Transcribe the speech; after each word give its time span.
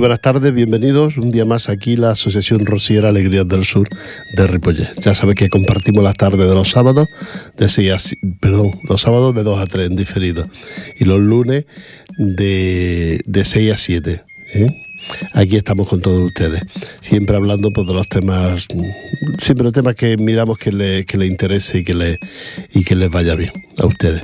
buenas 0.00 0.22
tardes, 0.22 0.54
bienvenidos 0.54 1.18
un 1.18 1.30
día 1.30 1.44
más 1.44 1.68
aquí 1.68 1.94
la 1.94 2.12
Asociación 2.12 2.64
Rociera 2.64 3.10
Alegrías 3.10 3.46
del 3.46 3.66
Sur 3.66 3.86
de 4.34 4.46
Ripollet. 4.46 4.88
Ya 5.02 5.12
sabes 5.12 5.34
que 5.34 5.50
compartimos 5.50 6.02
las 6.02 6.16
tardes 6.16 6.48
de 6.48 6.54
los 6.54 6.70
sábados 6.70 7.06
de 7.58 7.68
6 7.68 7.92
a, 7.92 7.98
perdón, 8.40 8.80
los 8.88 9.02
sábados 9.02 9.34
de 9.34 9.42
2 9.42 9.60
a 9.60 9.66
3 9.66 9.90
en 9.90 9.96
diferido 9.96 10.46
y 10.98 11.04
los 11.04 11.20
lunes 11.20 11.66
de, 12.16 13.20
de 13.26 13.44
6 13.44 13.72
a 13.74 13.76
7. 13.76 14.24
¿eh? 14.54 14.66
Aquí 15.34 15.56
estamos 15.56 15.86
con 15.86 16.00
todos 16.00 16.24
ustedes, 16.24 16.62
siempre 17.00 17.36
hablando 17.36 17.70
pues, 17.70 17.86
de 17.86 17.92
los 17.92 18.08
temas, 18.08 18.66
siempre 19.36 19.70
temas 19.70 19.96
que 19.96 20.16
miramos 20.16 20.58
que 20.58 20.72
les 20.72 21.04
que 21.04 21.18
le 21.18 21.26
interese 21.26 21.80
y 21.80 21.84
que, 21.84 21.92
le, 21.92 22.18
y 22.72 22.84
que 22.84 22.94
les 22.94 23.10
vaya 23.10 23.34
bien 23.34 23.52
a 23.76 23.84
ustedes. 23.84 24.22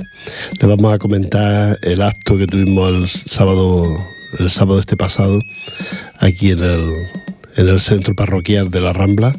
Les 0.59 0.67
vamos 0.67 0.91
a 0.91 0.97
comentar 0.97 1.77
el 1.83 2.01
acto 2.01 2.35
que 2.35 2.47
tuvimos 2.47 2.89
el 2.89 3.29
sábado 3.29 4.16
el 4.39 4.49
sábado 4.49 4.79
este 4.79 4.97
pasado 4.97 5.39
aquí 6.19 6.51
en 6.51 6.59
el, 6.59 6.93
en 7.55 7.67
el 7.67 7.79
centro 7.79 8.15
parroquial 8.15 8.69
de 8.69 8.81
la 8.81 8.93
Rambla 8.93 9.35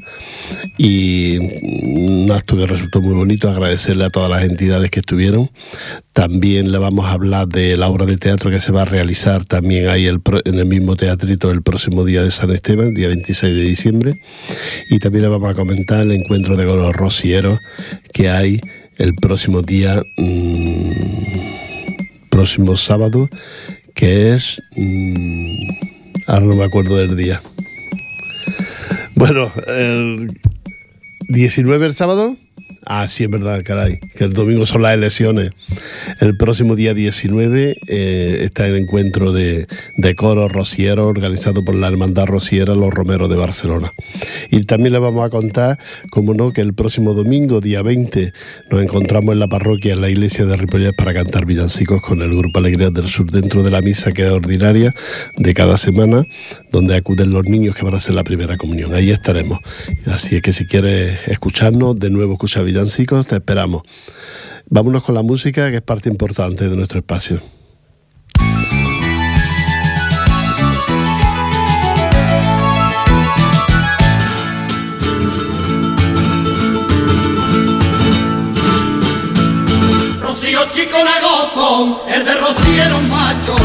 y 0.76 1.38
un 1.38 2.30
acto 2.30 2.56
que 2.56 2.66
resultó 2.66 3.00
muy 3.00 3.14
bonito, 3.14 3.48
agradecerle 3.48 4.04
a 4.04 4.10
todas 4.10 4.30
las 4.30 4.44
entidades 4.44 4.90
que 4.90 5.00
estuvieron. 5.00 5.50
También 6.12 6.72
le 6.72 6.78
vamos 6.78 7.06
a 7.06 7.12
hablar 7.12 7.48
de 7.48 7.76
la 7.76 7.88
obra 7.88 8.06
de 8.06 8.16
teatro 8.16 8.50
que 8.50 8.60
se 8.60 8.72
va 8.72 8.82
a 8.82 8.84
realizar 8.84 9.44
también 9.44 9.88
ahí 9.88 10.06
en 10.06 10.54
el 10.54 10.66
mismo 10.66 10.96
teatrito 10.96 11.50
el 11.50 11.62
próximo 11.62 12.04
día 12.04 12.22
de 12.22 12.30
San 12.30 12.50
Esteban, 12.50 12.94
día 12.94 13.08
26 13.08 13.54
de 13.54 13.62
diciembre. 13.62 14.14
Y 14.90 14.98
también 14.98 15.22
le 15.22 15.28
vamos 15.28 15.50
a 15.50 15.54
comentar 15.54 16.02
el 16.02 16.12
encuentro 16.12 16.56
de 16.56 16.64
los 16.64 16.94
rocieros 16.94 17.58
que 18.12 18.30
hay 18.30 18.60
el 18.98 19.14
próximo 19.14 19.62
día, 19.62 20.02
mmm, 20.16 20.90
próximo 22.28 22.76
sábado, 22.76 23.28
que 23.98 24.32
es... 24.32 24.62
Mmm, 24.76 25.70
ahora 26.28 26.46
no 26.46 26.54
me 26.54 26.64
acuerdo 26.64 26.96
del 26.98 27.16
día. 27.16 27.42
Bueno, 29.16 29.50
el 29.66 30.40
19 31.30 31.86
el 31.86 31.94
sábado. 31.94 32.36
Ah, 32.90 33.06
sí, 33.06 33.24
es 33.24 33.30
verdad, 33.30 33.62
caray, 33.64 34.00
que 34.16 34.24
el 34.24 34.32
domingo 34.32 34.64
son 34.64 34.80
las 34.80 34.94
elecciones. 34.94 35.50
El 36.20 36.38
próximo 36.38 36.74
día 36.74 36.94
19 36.94 37.76
eh, 37.86 38.38
está 38.44 38.66
el 38.66 38.76
encuentro 38.76 39.30
de, 39.30 39.66
coro 40.16 40.48
rociero 40.48 41.06
organizado 41.06 41.62
por 41.62 41.74
la 41.74 41.88
Hermandad 41.88 42.24
Rociera 42.24 42.74
Los 42.74 42.94
Romeros 42.94 43.28
de 43.28 43.36
Barcelona. 43.36 43.92
Y 44.50 44.64
también 44.64 44.94
le 44.94 45.00
vamos 45.00 45.22
a 45.22 45.28
contar, 45.28 45.78
como 46.08 46.32
no, 46.32 46.50
que 46.50 46.62
el 46.62 46.72
próximo 46.72 47.12
domingo, 47.12 47.60
día 47.60 47.82
20, 47.82 48.32
nos 48.70 48.82
encontramos 48.82 49.34
en 49.34 49.40
la 49.40 49.48
parroquia, 49.48 49.92
en 49.92 50.00
la 50.00 50.08
iglesia 50.08 50.46
de 50.46 50.56
Ripollet, 50.56 50.94
para 50.94 51.12
cantar 51.12 51.44
villancicos 51.44 52.00
con 52.00 52.22
el 52.22 52.34
Grupo 52.34 52.58
Alegrías 52.58 52.94
del 52.94 53.08
Sur 53.08 53.30
dentro 53.30 53.62
de 53.62 53.70
la 53.70 53.82
misa 53.82 54.12
que 54.12 54.22
es 54.22 54.30
ordinaria 54.30 54.94
de 55.36 55.52
cada 55.52 55.76
semana, 55.76 56.24
donde 56.72 56.96
acuden 56.96 57.32
los 57.32 57.44
niños 57.44 57.76
que 57.76 57.84
van 57.84 57.92
a 57.92 57.98
hacer 57.98 58.14
la 58.14 58.24
primera 58.24 58.56
comunión. 58.56 58.94
Ahí 58.94 59.10
estaremos. 59.10 59.58
Así 60.06 60.36
es 60.36 60.40
que 60.40 60.54
si 60.54 60.64
quieres 60.64 61.18
escucharnos, 61.26 61.98
de 61.98 62.08
nuevo 62.08 62.32
escucha 62.32 62.62
villancicos, 62.78 63.26
te 63.26 63.36
esperamos. 63.36 63.82
Vámonos 64.70 65.02
con 65.02 65.14
la 65.14 65.22
música, 65.22 65.70
que 65.70 65.76
es 65.76 65.82
parte 65.82 66.08
importante 66.08 66.68
de 66.68 66.76
nuestro 66.76 67.00
espacio. 67.00 67.40
Rocío 80.20 80.60
chico 80.70 80.98
lagoto, 81.02 82.04
el 82.08 82.24
de 82.24 82.34
Rocío 82.34 82.82
era 82.84 82.96
un 82.96 83.10
macho. 83.10 83.56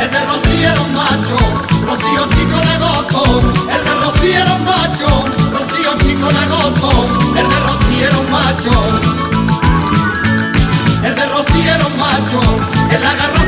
El 0.00 0.10
de 0.10 0.20
Rocío 0.26 0.68
era 0.68 0.80
un 0.82 0.94
macho. 0.94 1.36
Rocío 1.86 2.28
chico 2.34 2.56
lagoto, 2.56 3.40
el 3.70 3.84
de 3.84 3.94
Rocío 3.94 4.34
era 4.34 4.54
un 4.54 4.64
macho. 4.64 5.13
El 7.36 7.48
de 7.50 8.18
un 8.18 8.30
macho. 8.30 8.70
El 11.04 11.14
de 11.14 11.26
un 11.86 11.98
macho. 11.98 12.40
En 12.90 13.02
la 13.02 13.43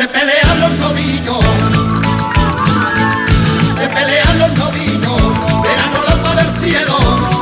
se 0.00 0.08
pelean 0.08 0.60
los 0.60 0.78
novillos. 0.78 1.44
Se 3.78 3.86
pelean 3.86 4.38
los 4.38 4.52
novillos. 4.58 5.20
Verano 5.62 6.00
lapa 6.08 6.34
del 6.36 6.58
cielo, 6.58 6.96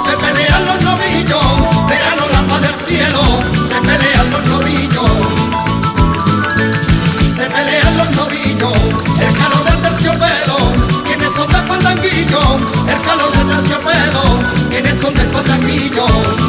se 0.04 0.16
pelean 0.16 0.66
los 0.66 0.82
novillos. 0.82 1.46
Verano 1.88 2.24
lapa 2.32 2.58
del 2.58 2.74
cielo, 2.84 3.22
se 3.68 3.76
pelean 3.86 4.30
los 4.32 4.48
novillos. 4.48 5.10
Se 7.36 7.46
pelean 7.46 7.96
los 7.96 8.10
novillos. 8.16 8.78
El 9.20 9.34
calor 9.38 9.62
del 9.64 9.78
terciopelo, 9.86 10.58
quienes 11.04 11.30
son 11.36 11.46
de 11.46 11.62
fandanguillo. 11.62 12.42
El 12.88 13.00
calor 13.02 13.30
del 13.36 13.56
terciopelo, 13.56 14.22
quienes 14.68 15.00
son 15.00 15.14
de 15.14 15.24
fandanguillo. 15.26 16.47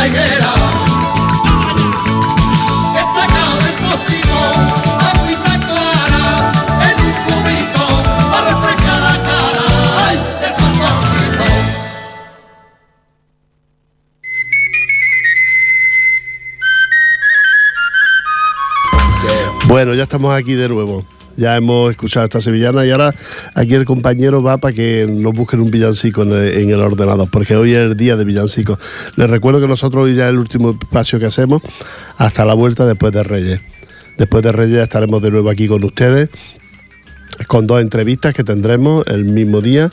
La 0.00 0.06
higuera. 0.06 0.54
He 2.96 3.02
sacado 3.14 3.54
del 3.64 3.76
pocito 3.84 4.38
agüita 5.08 5.54
clara 5.66 6.24
en 6.88 6.96
un 7.06 7.12
cubito 7.26 7.84
para 8.30 8.48
refrescar 8.48 8.98
la 9.00 9.14
cara. 9.28 9.66
¡Ay, 10.06 10.16
el 10.44 10.52
pastorcito! 10.54 11.44
Bueno, 19.68 19.94
ya 19.94 20.04
estamos 20.04 20.34
aquí 20.34 20.54
de 20.54 20.68
nuevo. 20.68 21.04
Ya 21.36 21.56
hemos 21.56 21.90
escuchado 21.90 22.24
esta 22.24 22.40
sevillana 22.40 22.84
y 22.84 22.90
ahora 22.90 23.14
aquí 23.54 23.74
el 23.74 23.84
compañero 23.84 24.42
va 24.42 24.58
para 24.58 24.74
que 24.74 25.06
nos 25.08 25.34
busquen 25.34 25.60
un 25.60 25.70
villancico 25.70 26.22
en 26.22 26.70
el, 26.70 26.80
ordenador, 26.80 27.28
porque 27.30 27.56
hoy 27.56 27.72
es 27.72 27.78
el 27.78 27.96
día 27.96 28.16
de 28.16 28.24
villancicos. 28.24 28.78
Les 29.16 29.30
recuerdo 29.30 29.60
que 29.60 29.68
nosotros 29.68 30.04
hoy 30.04 30.14
ya 30.14 30.24
es 30.24 30.30
el 30.30 30.38
último 30.38 30.70
espacio 30.70 31.18
que 31.18 31.26
hacemos 31.26 31.62
hasta 32.18 32.44
la 32.44 32.54
vuelta 32.54 32.84
después 32.84 33.12
de 33.12 33.22
Reyes. 33.22 33.60
Después 34.18 34.42
de 34.44 34.52
Reyes 34.52 34.82
estaremos 34.82 35.22
de 35.22 35.30
nuevo 35.30 35.48
aquí 35.48 35.66
con 35.66 35.82
ustedes 35.84 36.28
con 37.46 37.66
dos 37.66 37.80
entrevistas 37.80 38.34
que 38.34 38.44
tendremos 38.44 39.06
el 39.06 39.24
mismo 39.24 39.60
día. 39.60 39.90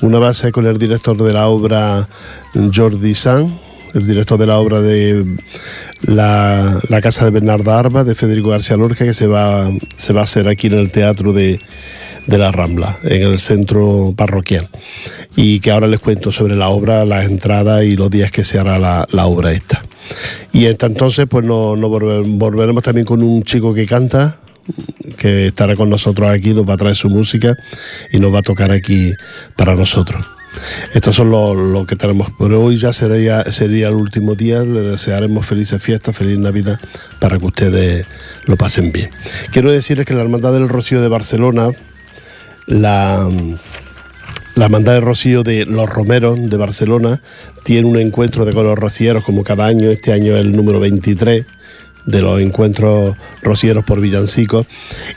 Una 0.00 0.18
va 0.18 0.28
a 0.28 0.34
ser 0.34 0.52
con 0.52 0.66
el 0.66 0.78
director 0.78 1.16
de 1.16 1.32
la 1.32 1.48
obra 1.48 2.08
Jordi 2.74 3.14
San, 3.14 3.58
el 3.94 4.06
director 4.06 4.38
de 4.38 4.46
la 4.46 4.58
obra 4.58 4.80
de 4.80 5.24
la, 6.02 6.80
Casa 7.02 7.24
de 7.24 7.30
Bernarda 7.30 7.78
Arba, 7.78 8.04
de 8.04 8.14
Federico 8.14 8.48
García 8.48 8.76
Lorca, 8.76 9.04
que 9.04 9.14
se 9.14 9.26
va, 9.26 9.70
se 9.94 10.12
va 10.12 10.20
a 10.20 10.24
hacer 10.24 10.48
aquí 10.48 10.66
en 10.66 10.74
el 10.74 10.90
Teatro 10.90 11.32
de, 11.32 11.60
la 12.26 12.52
Rambla, 12.52 12.98
en 13.04 13.22
el 13.22 13.38
centro 13.38 14.12
parroquial. 14.16 14.68
Y 15.36 15.60
que 15.60 15.70
ahora 15.70 15.86
les 15.86 16.00
cuento 16.00 16.32
sobre 16.32 16.56
la 16.56 16.68
obra, 16.68 17.04
las 17.04 17.26
entradas 17.26 17.84
y 17.84 17.96
los 17.96 18.10
días 18.10 18.30
que 18.30 18.44
se 18.44 18.58
hará 18.58 18.78
la, 18.78 19.26
obra 19.26 19.52
esta. 19.52 19.84
Y 20.52 20.66
hasta 20.66 20.86
entonces, 20.86 21.26
pues 21.28 21.44
nos 21.44 21.78
no 21.78 21.88
volveremos 21.88 22.82
también 22.82 23.06
con 23.06 23.22
un 23.22 23.42
chico 23.42 23.74
que 23.74 23.86
canta, 23.86 24.38
que 25.18 25.48
estará 25.48 25.76
con 25.76 25.90
nosotros 25.90 26.28
aquí, 26.30 26.54
nos 26.54 26.68
va 26.68 26.74
a 26.74 26.78
traer 26.78 26.96
su 26.96 27.08
música 27.08 27.54
y 28.12 28.18
nos 28.18 28.34
va 28.34 28.40
a 28.40 28.42
tocar 28.42 28.70
aquí 28.70 29.12
para 29.56 29.74
nosotros. 29.74 30.35
Estos 30.92 31.16
son 31.16 31.30
los 31.30 31.86
que 31.86 31.96
tenemos 31.96 32.30
por 32.30 32.52
hoy. 32.52 32.76
Ya 32.76 32.92
sería, 32.92 33.50
sería 33.52 33.88
el 33.88 33.94
último 33.94 34.34
día. 34.34 34.62
Le 34.62 34.82
desearemos 34.82 35.46
felices 35.46 35.82
fiestas, 35.82 36.16
feliz 36.16 36.38
Navidad 36.38 36.80
para 37.20 37.38
que 37.38 37.46
ustedes 37.46 38.06
lo 38.44 38.56
pasen 38.56 38.92
bien. 38.92 39.10
Quiero 39.50 39.72
decirles 39.72 40.06
que 40.06 40.14
la 40.14 40.22
Hermandad 40.22 40.52
del 40.52 40.68
Rocío 40.68 41.00
de 41.00 41.08
Barcelona, 41.08 41.70
la, 42.66 43.28
la 44.54 44.64
Hermandad 44.64 44.94
del 44.94 45.02
Rocío 45.02 45.42
de 45.42 45.66
Los 45.66 45.88
Romeros 45.88 46.48
de 46.48 46.56
Barcelona, 46.56 47.20
tiene 47.64 47.88
un 47.88 47.98
encuentro 47.98 48.44
de 48.44 48.52
color 48.52 48.78
rocieros 48.78 49.24
como 49.24 49.44
cada 49.44 49.66
año. 49.66 49.90
Este 49.90 50.12
año 50.12 50.34
es 50.34 50.40
el 50.40 50.56
número 50.56 50.80
23 50.80 51.44
de 52.06 52.22
los 52.22 52.40
encuentros 52.40 53.16
rocieros 53.42 53.84
por 53.84 54.00
villancicos 54.00 54.66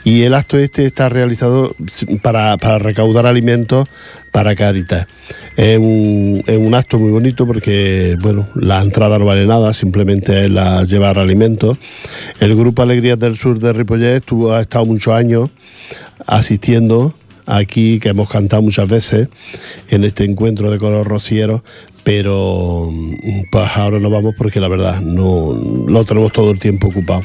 y 0.04 0.22
el 0.22 0.34
acto 0.34 0.58
este 0.58 0.84
está 0.84 1.08
realizado 1.08 1.74
para, 2.22 2.56
recaudar 2.78 3.26
alimentos 3.26 3.88
para 4.30 4.54
Caritas. 4.54 5.06
Es 5.56 5.78
un, 5.78 6.42
es 6.46 6.58
un, 6.58 6.74
acto 6.74 6.98
muy 6.98 7.10
bonito 7.10 7.46
porque, 7.46 8.16
bueno, 8.20 8.46
la 8.54 8.80
entrada 8.80 9.18
no 9.18 9.24
vale 9.24 9.46
nada, 9.46 9.72
simplemente 9.72 10.44
es 10.44 10.50
la 10.50 10.84
llevar 10.84 11.18
alimentos. 11.18 11.78
El 12.38 12.54
Grupo 12.56 12.82
Alegrías 12.82 13.18
del 13.18 13.36
Sur 13.36 13.58
de 13.58 13.72
Ripollet 13.72 14.16
estuvo, 14.16 14.52
ha 14.52 14.60
estado 14.60 14.86
muchos 14.86 15.14
años 15.14 15.50
asistiendo 16.26 17.14
aquí, 17.50 17.98
que 17.98 18.10
hemos 18.10 18.28
cantado 18.28 18.62
muchas 18.62 18.88
veces 18.88 19.28
en 19.88 20.04
este 20.04 20.24
encuentro 20.24 20.70
de 20.70 20.78
color 20.78 21.06
rociero, 21.06 21.64
pero 22.12 22.92
pues 23.52 23.70
ahora 23.76 24.00
no 24.00 24.10
vamos 24.10 24.34
porque 24.36 24.58
la 24.58 24.66
verdad 24.66 25.00
no 25.00 25.56
lo 25.86 26.04
tenemos 26.04 26.32
todo 26.32 26.50
el 26.50 26.58
tiempo 26.58 26.88
ocupado 26.88 27.22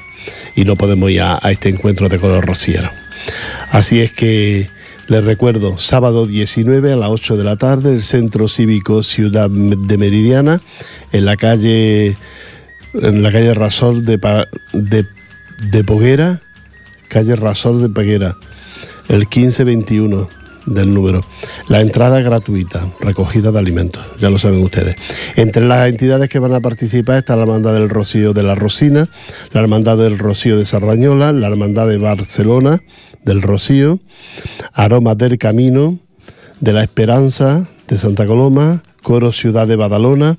y 0.56 0.64
no 0.64 0.76
podemos 0.76 1.10
ir 1.10 1.24
a, 1.24 1.40
este 1.50 1.70
encuentro 1.70 2.08
de 2.08 2.20
color 2.20 2.46
rociero. 2.46 2.92
Así 3.72 4.00
es 4.00 4.12
que 4.12 4.70
les 5.08 5.26
recuerdo, 5.26 5.80
sábado 5.80 6.28
19 6.28 6.92
a 6.92 6.98
las 6.98 7.10
8 7.10 7.36
de 7.36 7.44
la 7.44 7.56
tarde, 7.56 7.96
el 7.96 8.04
Centro 8.04 8.48
Cívico 8.48 9.02
Ciudad 9.02 9.50
de 9.50 9.98
Meridiana, 9.98 10.62
en 11.12 11.26
la 11.26 11.36
calle, 11.36 12.16
en 12.94 13.24
la 13.24 13.32
calle 13.32 13.56
Rasol 13.56 14.06
de, 14.06 14.20
de, 14.74 15.08
de 15.72 15.84
Poguera, 15.84 16.42
calle 17.08 17.36
Rasol 17.36 17.82
de 17.82 17.90
Poguera, 17.90 18.38
el 19.10 19.22
1521 19.22 20.45
del 20.66 20.94
número. 20.94 21.24
La 21.68 21.82
entrada 21.82 22.22
gratuita, 22.22 22.88
recogida 23.00 23.52
de 23.52 23.60
alimentos, 23.60 24.06
ya 24.20 24.30
lo 24.30 24.38
saben 24.38 24.64
ustedes. 24.64 24.96
Entre 25.36 25.66
las 25.66 25.88
entidades 25.88 26.30
que 26.30 26.40
van 26.40 26.54
a 26.54 26.60
participar 26.60 27.18
está 27.18 27.36
la 27.36 27.44
Hermandad 27.44 27.74
del 27.74 27.90
Rocío 27.90 28.34
de 28.34 28.44
la 28.44 28.56
Rosina, 28.56 29.08
la 29.52 29.62
Hermandad 29.62 29.98
del 29.98 30.18
Rocío 30.18 30.58
de 30.58 30.66
Sarrañola, 30.66 31.32
la 31.32 31.48
Hermandad 31.48 31.88
de 31.88 31.98
Barcelona 31.98 32.82
del 33.24 33.42
Rocío, 33.42 34.00
Aroma 34.72 35.16
del 35.16 35.38
Camino, 35.38 35.98
de 36.62 36.74
la 36.74 36.84
Esperanza 36.84 37.68
de 37.88 37.98
Santa 37.98 38.26
Coloma, 38.26 38.84
Coro 39.02 39.32
Ciudad 39.32 39.68
de 39.68 39.76
Badalona 39.76 40.38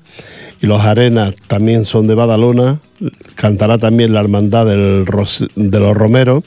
y 0.61 0.67
los 0.67 0.81
Arenas 0.81 1.35
también 1.47 1.85
son 1.85 2.07
de 2.07 2.15
Badalona, 2.15 2.79
cantará 3.35 3.77
también 3.77 4.13
la 4.13 4.21
Hermandad 4.21 4.65
del 4.65 5.05
de 5.55 5.79
los 5.79 5.95
Romeros 5.95 6.43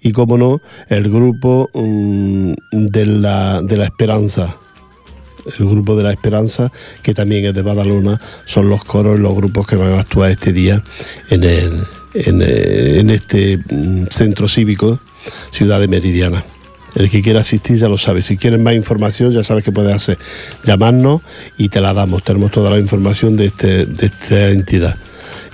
y, 0.00 0.12
como 0.12 0.38
no, 0.38 0.60
el 0.88 1.10
grupo 1.10 1.70
mm, 1.74 2.52
de, 2.72 3.06
la, 3.06 3.62
de 3.62 3.76
la 3.76 3.84
Esperanza. 3.84 4.56
El 5.58 5.66
grupo 5.66 5.96
de 5.96 6.02
la 6.02 6.12
Esperanza, 6.12 6.70
que 7.02 7.14
también 7.14 7.46
es 7.46 7.54
de 7.54 7.62
Badalona, 7.62 8.20
son 8.44 8.68
los 8.68 8.84
coros 8.84 9.18
y 9.18 9.22
los 9.22 9.34
grupos 9.34 9.66
que 9.66 9.76
van 9.76 9.92
a 9.92 10.00
actuar 10.00 10.30
este 10.30 10.52
día 10.52 10.82
en, 11.30 11.44
en 12.14 13.10
este 13.10 13.58
mm, 13.58 14.06
centro 14.10 14.48
cívico, 14.48 14.98
Ciudad 15.50 15.80
de 15.80 15.88
Meridiana. 15.88 16.44
El 16.94 17.10
que 17.10 17.22
quiera 17.22 17.40
asistir 17.40 17.76
ya 17.76 17.88
lo 17.88 17.98
sabe. 17.98 18.22
Si 18.22 18.36
quieren 18.36 18.62
más 18.62 18.74
información, 18.74 19.32
ya 19.32 19.44
sabes 19.44 19.64
que 19.64 19.72
puedes 19.72 19.94
hacer. 19.94 20.18
Llamarnos 20.64 21.22
y 21.56 21.68
te 21.68 21.80
la 21.80 21.92
damos. 21.92 22.22
Tenemos 22.22 22.50
toda 22.50 22.70
la 22.70 22.78
información 22.78 23.36
de, 23.36 23.46
este, 23.46 23.86
de 23.86 24.06
esta 24.06 24.48
entidad 24.48 24.96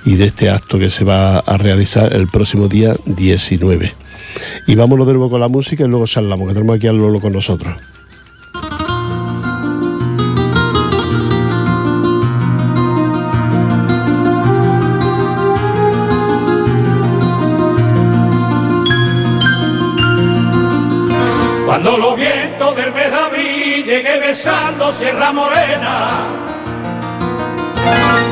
y 0.05 0.15
de 0.15 0.25
este 0.25 0.49
acto 0.49 0.79
que 0.79 0.89
se 0.89 1.03
va 1.03 1.39
a 1.39 1.57
realizar 1.57 2.13
el 2.13 2.27
próximo 2.27 2.67
día 2.67 2.95
19. 3.05 3.93
Y 4.67 4.75
vámonos 4.75 5.07
de 5.07 5.13
nuevo 5.13 5.29
con 5.29 5.39
la 5.39 5.47
música 5.47 5.83
y 5.83 5.87
luego 5.87 6.05
charlamos, 6.05 6.47
que 6.47 6.53
tenemos 6.53 6.75
aquí 6.75 6.87
al 6.87 6.97
Lolo 6.97 7.19
con 7.19 7.33
nosotros. 7.33 7.75
Sierra 24.91 25.31
Morena 25.33 26.47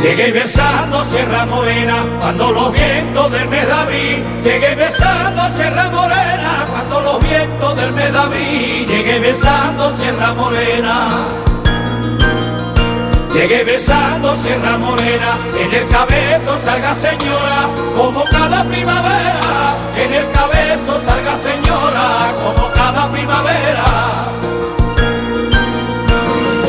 Llegué 0.02 0.32
besando 0.32 1.04
Sierra 1.04 1.46
Morena 1.46 2.06
cuando 2.20 2.52
los 2.52 2.72
vientos 2.72 3.32
del 3.32 3.50
Medaví. 3.50 4.24
Llegué 4.44 4.76
besando 4.76 5.50
Sierra 5.56 5.90
Morena 5.90 6.68
cuando 6.70 7.02
los 7.02 7.20
vientos 7.20 7.76
del 7.76 7.92
Medaví. 7.92 8.86
Llegué 8.88 9.20
besando 9.20 9.90
Sierra 9.98 10.34
Morena. 10.34 11.10
Llegué 13.34 13.64
besando 13.64 14.36
Sierra 14.36 14.78
Morena, 14.78 15.38
en 15.60 15.74
el 15.74 15.88
cabezo 15.90 16.56
salga 16.56 16.94
señora, 16.94 17.68
como 17.98 18.24
cada 18.26 18.64
primavera, 18.64 19.76
en 19.98 20.14
el 20.14 20.32
cabezo 20.32 20.98
salga 21.00 21.36
señora, 21.36 22.34
como 22.42 22.72
cada 22.72 23.12
primavera. 23.12 23.86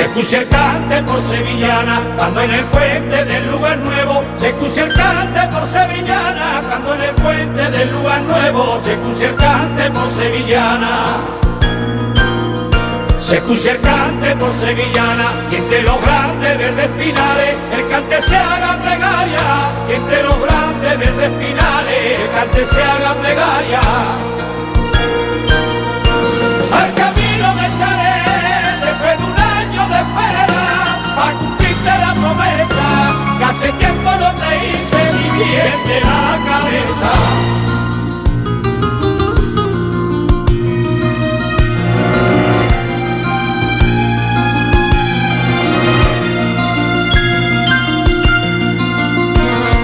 se 0.00 0.06
escucha 0.06 0.38
el 0.38 0.48
cante 0.48 1.02
por 1.02 1.20
sevillana, 1.20 2.00
cuando 2.16 2.40
en 2.40 2.50
el 2.52 2.64
puente 2.66 3.24
del 3.24 3.50
lugar 3.50 3.78
nuevo. 3.78 4.24
Se 4.36 4.48
escucha 4.48 4.84
el 4.84 4.94
cante 4.94 5.40
por 5.48 5.66
sevillana, 5.66 6.62
cuando 6.66 6.94
en 6.94 7.00
el 7.02 7.14
puente 7.16 7.70
del 7.70 7.92
lugar 7.92 8.22
nuevo. 8.22 8.80
Se 8.82 8.92
escucha 8.94 9.26
el 9.26 9.34
cante 9.34 9.90
por 9.90 10.08
sevillana. 10.08 10.88
Se 13.20 13.36
escucha 13.36 13.72
el 13.72 13.80
cante 13.80 14.36
por 14.36 14.52
sevillana 14.52 15.26
y 15.52 15.56
entre 15.56 15.82
los 15.82 16.00
grandes 16.00 16.58
verdes 16.58 16.88
pinares 16.98 17.54
el 17.70 17.88
cante 17.88 18.22
se 18.22 18.36
haga 18.36 18.80
plegaria. 18.80 19.40
Y 19.86 19.92
entre 19.92 20.22
los 20.22 20.40
grandes 20.40 20.98
verdes 20.98 21.30
pinares 21.38 22.20
el 22.20 22.30
cante 22.30 22.64
se 22.64 22.82
haga 22.82 23.14
plegaria. 23.20 23.80
promesa 32.34 33.38
que 33.38 33.44
hace 33.44 33.72
tiempo 33.72 34.10
no 34.10 34.34
te 34.34 34.68
hice 34.68 35.12
ni 35.14 35.44
bien 35.44 35.84
de 35.86 36.00
la 36.00 36.40
cabeza. 36.46 37.10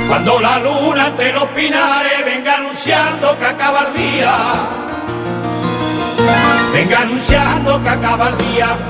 Cuando 0.08 0.40
la 0.40 0.58
luna 0.60 1.12
te 1.16 1.32
los 1.32 1.44
pinares 1.48 2.24
venga 2.24 2.56
anunciando 2.56 3.36
que 3.38 3.44
acabar 3.44 3.92
día, 3.92 4.34
Venga 6.72 7.00
anunciando 7.00 7.82
que 7.82 7.88
acaba 7.88 8.30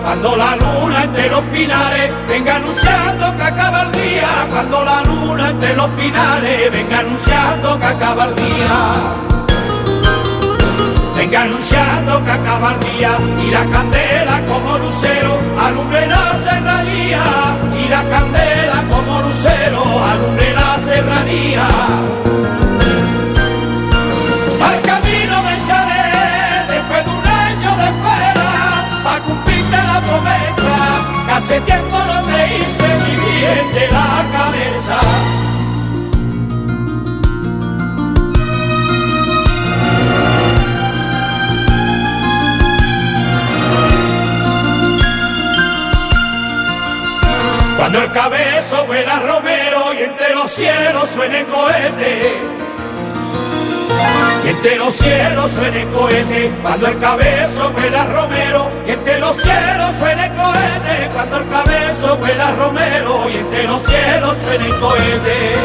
cuando 0.02 0.36
la 0.36 0.56
luna 0.56 1.04
entre 1.04 1.28
los 1.28 1.42
pinares, 1.42 2.12
venga 2.28 2.56
anunciando 2.56 3.36
que 3.36 3.42
acaba 3.42 3.82
cuando 4.50 4.84
la 4.84 5.02
luna 5.02 5.50
entre 5.50 5.74
los 5.74 5.88
pinares, 5.90 6.72
venga 6.72 6.98
anunciando 7.00 7.78
que 7.78 7.84
acaba 7.84 8.24
el 8.26 8.36
día. 8.36 9.26
Venga 11.16 11.42
anunciando 11.42 12.24
que 12.24 12.30
acaba 12.30 12.76
y 13.42 13.50
la 13.50 13.64
candela 13.66 14.42
como 14.46 14.78
lucero 14.78 15.38
alumbre 15.58 16.06
la 16.06 16.34
serranía 16.34 17.24
y 17.80 17.88
la 17.88 18.04
candela 18.04 18.84
como 18.90 19.22
lucero 19.22 19.82
alumbre 20.04 20.52
la 20.52 20.78
serranía. 20.78 22.45
Hace 31.46 31.60
tiempo 31.60 31.96
no 31.96 32.24
te 32.24 32.58
hice 32.58 32.88
mi 33.04 33.32
bien 33.38 33.72
de 33.72 33.88
la 33.88 34.26
cabeza. 34.32 34.98
Cuando 47.76 48.02
el 48.02 48.10
cabezo 48.10 48.86
vuela 48.86 49.20
romero 49.20 49.94
y 49.94 50.02
entre 50.02 50.34
los 50.34 50.50
cielos 50.50 51.08
suene 51.10 51.44
cohete. 51.44 52.65
Entre 54.46 54.76
los 54.76 54.94
cielos 54.94 55.50
suene 55.50 55.84
cohete, 55.86 56.52
cuando 56.62 56.86
el 56.86 56.98
cabezo 57.00 57.68
vuela 57.72 58.04
romero, 58.06 58.70
y 58.86 58.92
entre 58.92 59.18
los 59.18 59.34
cielos 59.34 59.92
suene 59.98 60.30
cohete, 60.36 61.10
cuando 61.12 61.38
el 61.38 61.48
cabezo 61.48 62.16
vuela 62.18 62.52
romero, 62.52 63.28
y 63.28 63.38
entre 63.38 63.64
los 63.64 63.82
cielos 63.82 64.36
suene 64.44 64.68
cohete. 64.78 65.56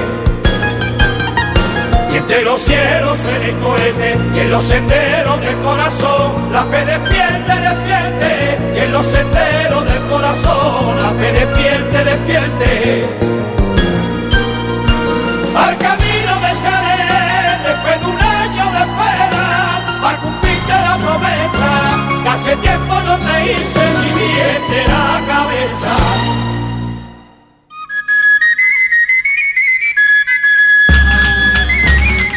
Y 2.11 2.17
entre 2.17 2.41
los 2.43 2.59
cielos 2.59 3.17
suene 3.19 3.53
cohete, 3.61 4.17
y 4.35 4.39
en 4.39 4.49
los 4.49 4.63
senderos 4.63 5.39
del 5.41 5.57
corazón, 5.57 6.51
la 6.51 6.63
fe 6.63 6.83
despierte, 6.83 7.53
despierte, 7.61 8.57
y 8.75 8.79
en 8.79 8.91
los 8.91 9.05
senderos 9.05 9.85
del 9.85 10.01
corazón, 10.09 11.03
la 11.03 11.09
fe 11.11 11.31
despierte, 11.33 12.03
despierte. 12.03 13.50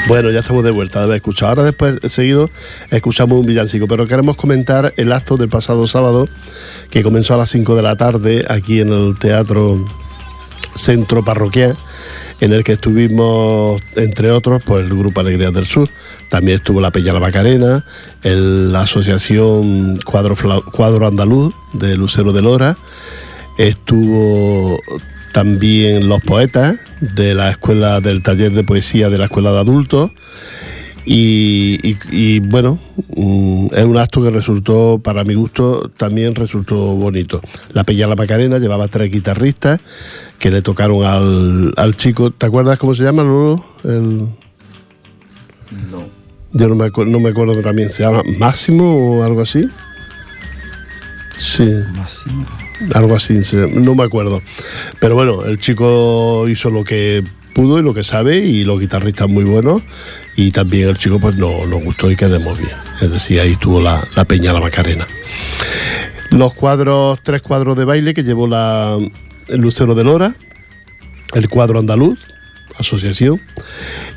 Bueno, 0.07 0.31
ya 0.31 0.41
estamos 0.41 0.63
de 0.63 0.71
vuelta 0.71 1.07
de 1.07 1.17
escuchado. 1.17 1.51
Ahora 1.51 1.63
después, 1.65 1.99
seguido, 2.05 2.51
escuchamos 2.91 3.41
un 3.41 3.47
villancico, 3.47 3.89
pero 3.89 4.07
queremos 4.07 4.37
comentar 4.37 4.93
el 4.99 5.13
acto 5.13 5.39
del 5.39 5.49
pasado 5.49 5.87
sábado, 5.87 6.29
que 6.91 7.03
comenzó 7.03 7.35
a 7.35 7.39
las 7.39 7.49
5 7.49 7.75
de 7.75 7.83
la 7.83 7.97
tarde 7.97 8.45
aquí 8.49 8.81
en 8.81 8.93
el 8.93 9.19
Teatro 9.19 9.83
Centro 10.75 11.25
Parroquial, 11.25 11.77
en 12.45 12.53
el 12.53 12.63
que 12.63 12.73
estuvimos, 12.73 13.81
entre 13.97 14.31
otros, 14.31 14.63
pues 14.63 14.85
el 14.85 14.91
Grupo 14.91 15.21
Alegrías 15.21 15.53
del 15.55 15.65
Sur. 15.65 15.89
También 16.29 16.59
estuvo 16.59 16.79
la 16.79 16.91
Peña 16.91 17.15
La 17.15 17.21
Macarena, 17.21 17.85
la 18.23 18.83
Asociación 18.83 19.99
Cuadro, 20.05 20.37
Cuadro 20.71 21.07
Andaluz 21.07 21.55
de 21.73 21.97
Lucero 21.97 22.35
de 22.35 22.43
Lora, 22.43 22.77
estuvo 23.57 24.79
también 25.33 26.07
los 26.07 26.23
poetas 26.23 26.77
de 27.01 27.35
la 27.35 27.51
escuela 27.51 28.01
del 28.01 28.23
taller 28.23 28.53
de 28.53 28.63
poesía 28.63 29.09
de 29.09 29.17
la 29.17 29.25
escuela 29.25 29.51
de 29.53 29.61
adultos 29.61 30.11
y, 31.07 31.79
y- 31.83 31.99
y, 32.11 32.41
bueno 32.41 32.79
mm, 33.17 33.67
es 33.73 33.85
un 33.85 33.97
acto 33.99 34.23
que 34.23 34.31
resultó 34.31 34.99
para 35.03 35.23
mi 35.25 35.35
gusto 35.35 35.91
también 35.97 36.35
resultó 36.35 36.77
bonito 36.77 37.41
la 37.73 37.85
Peña 37.85 38.07
La 38.07 38.17
Macarena 38.17 38.59
llevaba 38.59 38.89
tres 38.89 39.13
guitarristas 39.13 39.81
que 40.39 40.51
le 40.51 40.63
tocaron 40.63 41.05
al, 41.05 41.75
al 41.77 41.97
chico 41.97 42.31
¿te 42.31 42.47
acuerdas 42.47 42.79
cómo 42.79 42.95
se 42.95 43.03
llama 43.05 43.23
Lolo? 43.23 43.65
El, 43.85 44.29
No. 45.91 46.05
yo 46.53 46.69
no 46.69 46.75
me, 46.75 46.91
no 47.11 47.21
me 47.21 47.31
acuerdo 47.31 47.61
también 47.63 47.91
se 47.91 48.03
llama 48.03 48.23
Máximo 48.39 49.19
o 49.19 49.25
algo 49.25 49.41
así 49.43 49.65
sí 51.39 51.69
Máximo. 51.97 52.47
algo 52.95 53.15
así, 53.17 53.41
no 53.75 53.95
me 53.95 54.05
acuerdo. 54.05 54.41
Pero 55.01 55.15
bueno, 55.15 55.45
el 55.45 55.59
chico 55.59 56.47
hizo 56.49 56.71
lo 56.71 56.85
que 56.85 57.23
pudo 57.55 57.79
y 57.79 57.83
lo 57.83 57.93
que 57.95 58.05
sabe 58.05 58.39
y 58.39 58.65
los 58.65 58.79
guitarristas 58.81 59.29
muy 59.29 59.45
buenos 59.45 59.83
y 60.37 60.51
también 60.51 60.89
el 60.89 60.99
chico 60.99 61.19
pues 61.19 61.37
no, 61.37 61.67
nos 61.67 61.83
gustó 61.85 62.11
y 62.11 62.17
quedemos 62.17 62.59
bien. 62.59 62.77
Es 63.01 63.13
decir, 63.13 63.41
ahí 63.41 63.57
tuvo 63.57 63.81
la, 63.81 64.03
la 64.17 64.25
peña 64.25 64.53
la 64.53 64.61
Macarena. 64.61 65.07
Los 66.31 66.55
cuadros, 66.55 67.21
tres 67.23 67.43
cuadros 67.43 67.77
de 67.77 67.85
baile 67.85 68.15
que 68.15 68.25
llevó 68.25 68.47
la, 68.47 68.99
el 69.49 69.61
Lucero 69.61 69.95
de 69.95 70.05
Lora, 70.05 70.35
el 71.35 71.49
cuadro 71.49 71.79
andaluz, 71.79 72.19
asociación, 72.79 73.41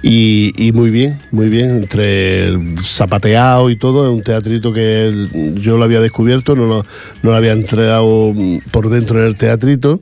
y, 0.02 0.54
y 0.58 0.72
muy 0.72 0.90
bien, 0.90 1.20
muy 1.32 1.50
bien, 1.50 1.70
entre 1.78 2.48
el 2.48 2.80
zapateado 2.84 3.70
y 3.70 3.76
todo, 3.76 4.06
es 4.06 4.16
un 4.16 4.24
teatrito 4.24 4.74
que 4.74 5.54
yo 5.56 5.78
lo 5.78 5.84
había 5.84 6.02
descubierto, 6.02 6.56
no 6.56 6.66
lo, 6.66 6.86
no 7.24 7.32
lo 7.32 7.36
había 7.36 7.54
entregado 7.54 8.34
mm, 8.34 8.60
por 8.72 8.90
dentro 8.90 9.20
en 9.20 9.28
el 9.28 9.38
teatrito, 9.38 10.02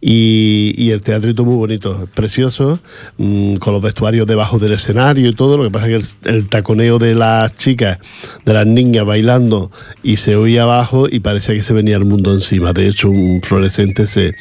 y, 0.00 0.90
el 0.90 1.00
teatrito 1.00 1.44
muy 1.44 1.56
bonito, 1.56 2.08
precioso, 2.14 2.80
mm, 3.18 3.56
con 3.56 3.72
los 3.72 3.82
vestuarios 3.82 4.26
debajo 4.26 4.58
del 4.58 4.72
escenario 4.72 5.28
y 5.28 5.34
todo, 5.34 5.56
lo 5.56 5.64
que 5.64 5.70
pasa 5.70 5.88
es 5.88 6.16
que 6.22 6.30
el, 6.30 6.48
taconeo 6.48 6.98
de 6.98 7.14
las 7.14 7.56
chicas, 7.56 7.98
de 8.44 8.52
las 8.52 8.66
niñas 8.66 9.06
bailando, 9.06 9.70
y 10.02 10.16
se 10.16 10.36
oía 10.36 10.64
abajo 10.64 11.08
y 11.10 11.20
parecía 11.20 11.54
que 11.54 11.62
se 11.62 11.72
venía 11.72 11.96
el 11.96 12.04
mundo 12.04 12.32
encima, 12.32 12.72
de 12.72 12.88
hecho 12.88 13.08
un 13.08 13.40
fluorescente 13.42 14.06
se, 14.06 14.34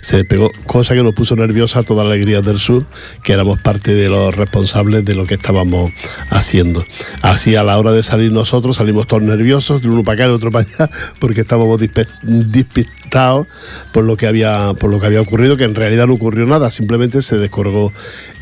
se 0.00 0.24
pegó, 0.24 0.50
cosa 0.66 0.94
que 0.94 1.02
nos 1.02 1.14
puso 1.14 1.36
nerviosa 1.36 1.82
toda 1.82 2.04
la 2.04 2.10
alegría 2.10 2.42
del 2.42 2.58
sur, 2.58 2.84
que 3.22 3.32
éramos 3.32 3.60
parte 3.60 3.94
de 3.94 4.08
los 4.08 4.34
responsables 4.34 5.04
de 5.04 5.14
lo 5.14 5.26
que 5.26 5.34
estábamos 5.34 5.92
haciendo. 6.30 6.84
Así 7.22 7.56
a 7.56 7.62
la 7.62 7.78
hora 7.78 7.92
de 7.92 8.02
salir 8.02 8.32
nosotros 8.32 8.76
salimos 8.76 9.06
todos 9.06 9.22
nerviosos, 9.22 9.82
de 9.82 9.88
uno 9.88 10.04
para 10.04 10.14
acá, 10.14 10.24
el 10.26 10.30
otro 10.32 10.50
para 10.50 10.66
allá, 10.66 10.90
porque 11.18 11.42
estábamos 11.42 11.80
despistados 12.22 13.46
por 13.92 14.04
lo 14.04 14.16
que 14.16 14.26
había 14.26 14.74
por 14.78 14.90
lo 14.90 15.00
que 15.00 15.06
había 15.06 15.20
ocurrido, 15.20 15.56
que 15.56 15.64
en 15.64 15.74
realidad 15.74 16.06
no 16.06 16.14
ocurrió 16.14 16.46
nada, 16.46 16.70
simplemente 16.70 17.22
se 17.22 17.38
descolgó 17.38 17.92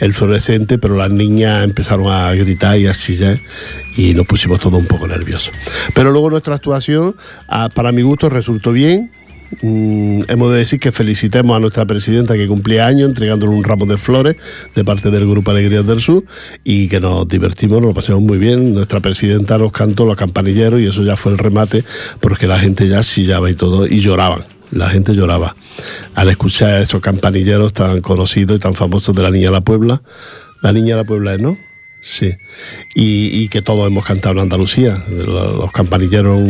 el 0.01 0.15
fluorescente, 0.15 0.79
pero 0.79 0.97
las 0.97 1.11
niñas 1.11 1.65
empezaron 1.65 2.11
a 2.11 2.33
gritar 2.33 2.79
y 2.79 2.87
a 2.87 2.93
chillar 2.93 3.39
y 3.97 4.15
nos 4.15 4.27
pusimos 4.27 4.61
todos 4.61 4.79
un 4.79 4.87
poco 4.87 5.07
nerviosos. 5.07 5.55
Pero 5.95 6.11
luego 6.11 6.31
nuestra 6.31 6.57
actuación, 6.57 7.15
ah, 7.49 7.69
para 7.73 7.93
mi 7.93 8.03
gusto, 8.03 8.29
resultó 8.29 8.73
bien. 8.73 9.11
Mm, 9.63 10.23
hemos 10.29 10.53
de 10.53 10.59
decir 10.59 10.81
que 10.81 10.91
felicitemos 10.91 11.57
a 11.57 11.61
nuestra 11.61 11.85
presidenta 11.85 12.35
que 12.35 12.47
cumplía 12.47 12.87
años 12.87 13.09
entregándole 13.09 13.53
un 13.53 13.63
ramo 13.63 13.87
de 13.87 13.97
flores 13.97 14.37
de 14.75 14.85
parte 14.85 15.11
del 15.11 15.29
Grupo 15.29 15.51
Alegrías 15.51 15.87
del 15.87 16.01
Sur 16.01 16.25
y 16.65 16.89
que 16.89 17.01
nos 17.01 17.29
divertimos, 17.29 17.81
nos 17.81 17.89
lo 17.89 17.95
pasamos 17.95 18.23
muy 18.23 18.39
bien. 18.39 18.75
Nuestra 18.75 19.01
presidenta 19.01 19.59
nos 19.59 19.73
cantó 19.73 20.07
los 20.07 20.17
campanilleros 20.17 20.81
y 20.81 20.87
eso 20.87 21.03
ya 21.03 21.17
fue 21.17 21.33
el 21.33 21.39
remate 21.39 21.85
porque 22.21 22.47
la 22.47 22.59
gente 22.59 22.89
ya 22.89 23.01
chillaba 23.03 23.51
y 23.51 23.55
todo 23.55 23.87
y 23.87 24.01
lloraban. 24.01 24.45
La 24.71 24.89
gente 24.91 25.15
lloraba 25.15 25.55
al 26.15 26.31
escuchar 26.31 26.83
esos 26.83 27.01
campanilleros 27.01 27.73
tan 27.73 28.01
conocidos 28.01 28.57
y 28.57 28.61
tan 28.61 28.75
famosos 28.75 29.15
de 29.15 29.23
la 29.23 29.31
Niña 29.31 29.47
de 29.47 29.53
la 29.53 29.61
Puebla. 29.61 30.03
La 30.63 30.73
Niña 30.73 30.97
de 30.97 31.03
la 31.03 31.07
Puebla, 31.07 31.37
¿no? 31.39 31.57
Sí. 32.03 32.35
Y, 32.95 33.49
que 33.49 33.63
todos 33.63 33.87
hemos 33.87 34.05
cantado 34.05 34.35
en 34.35 34.41
Andalucía. 34.41 35.03
Los 35.09 35.71
campanilleros 35.73 36.41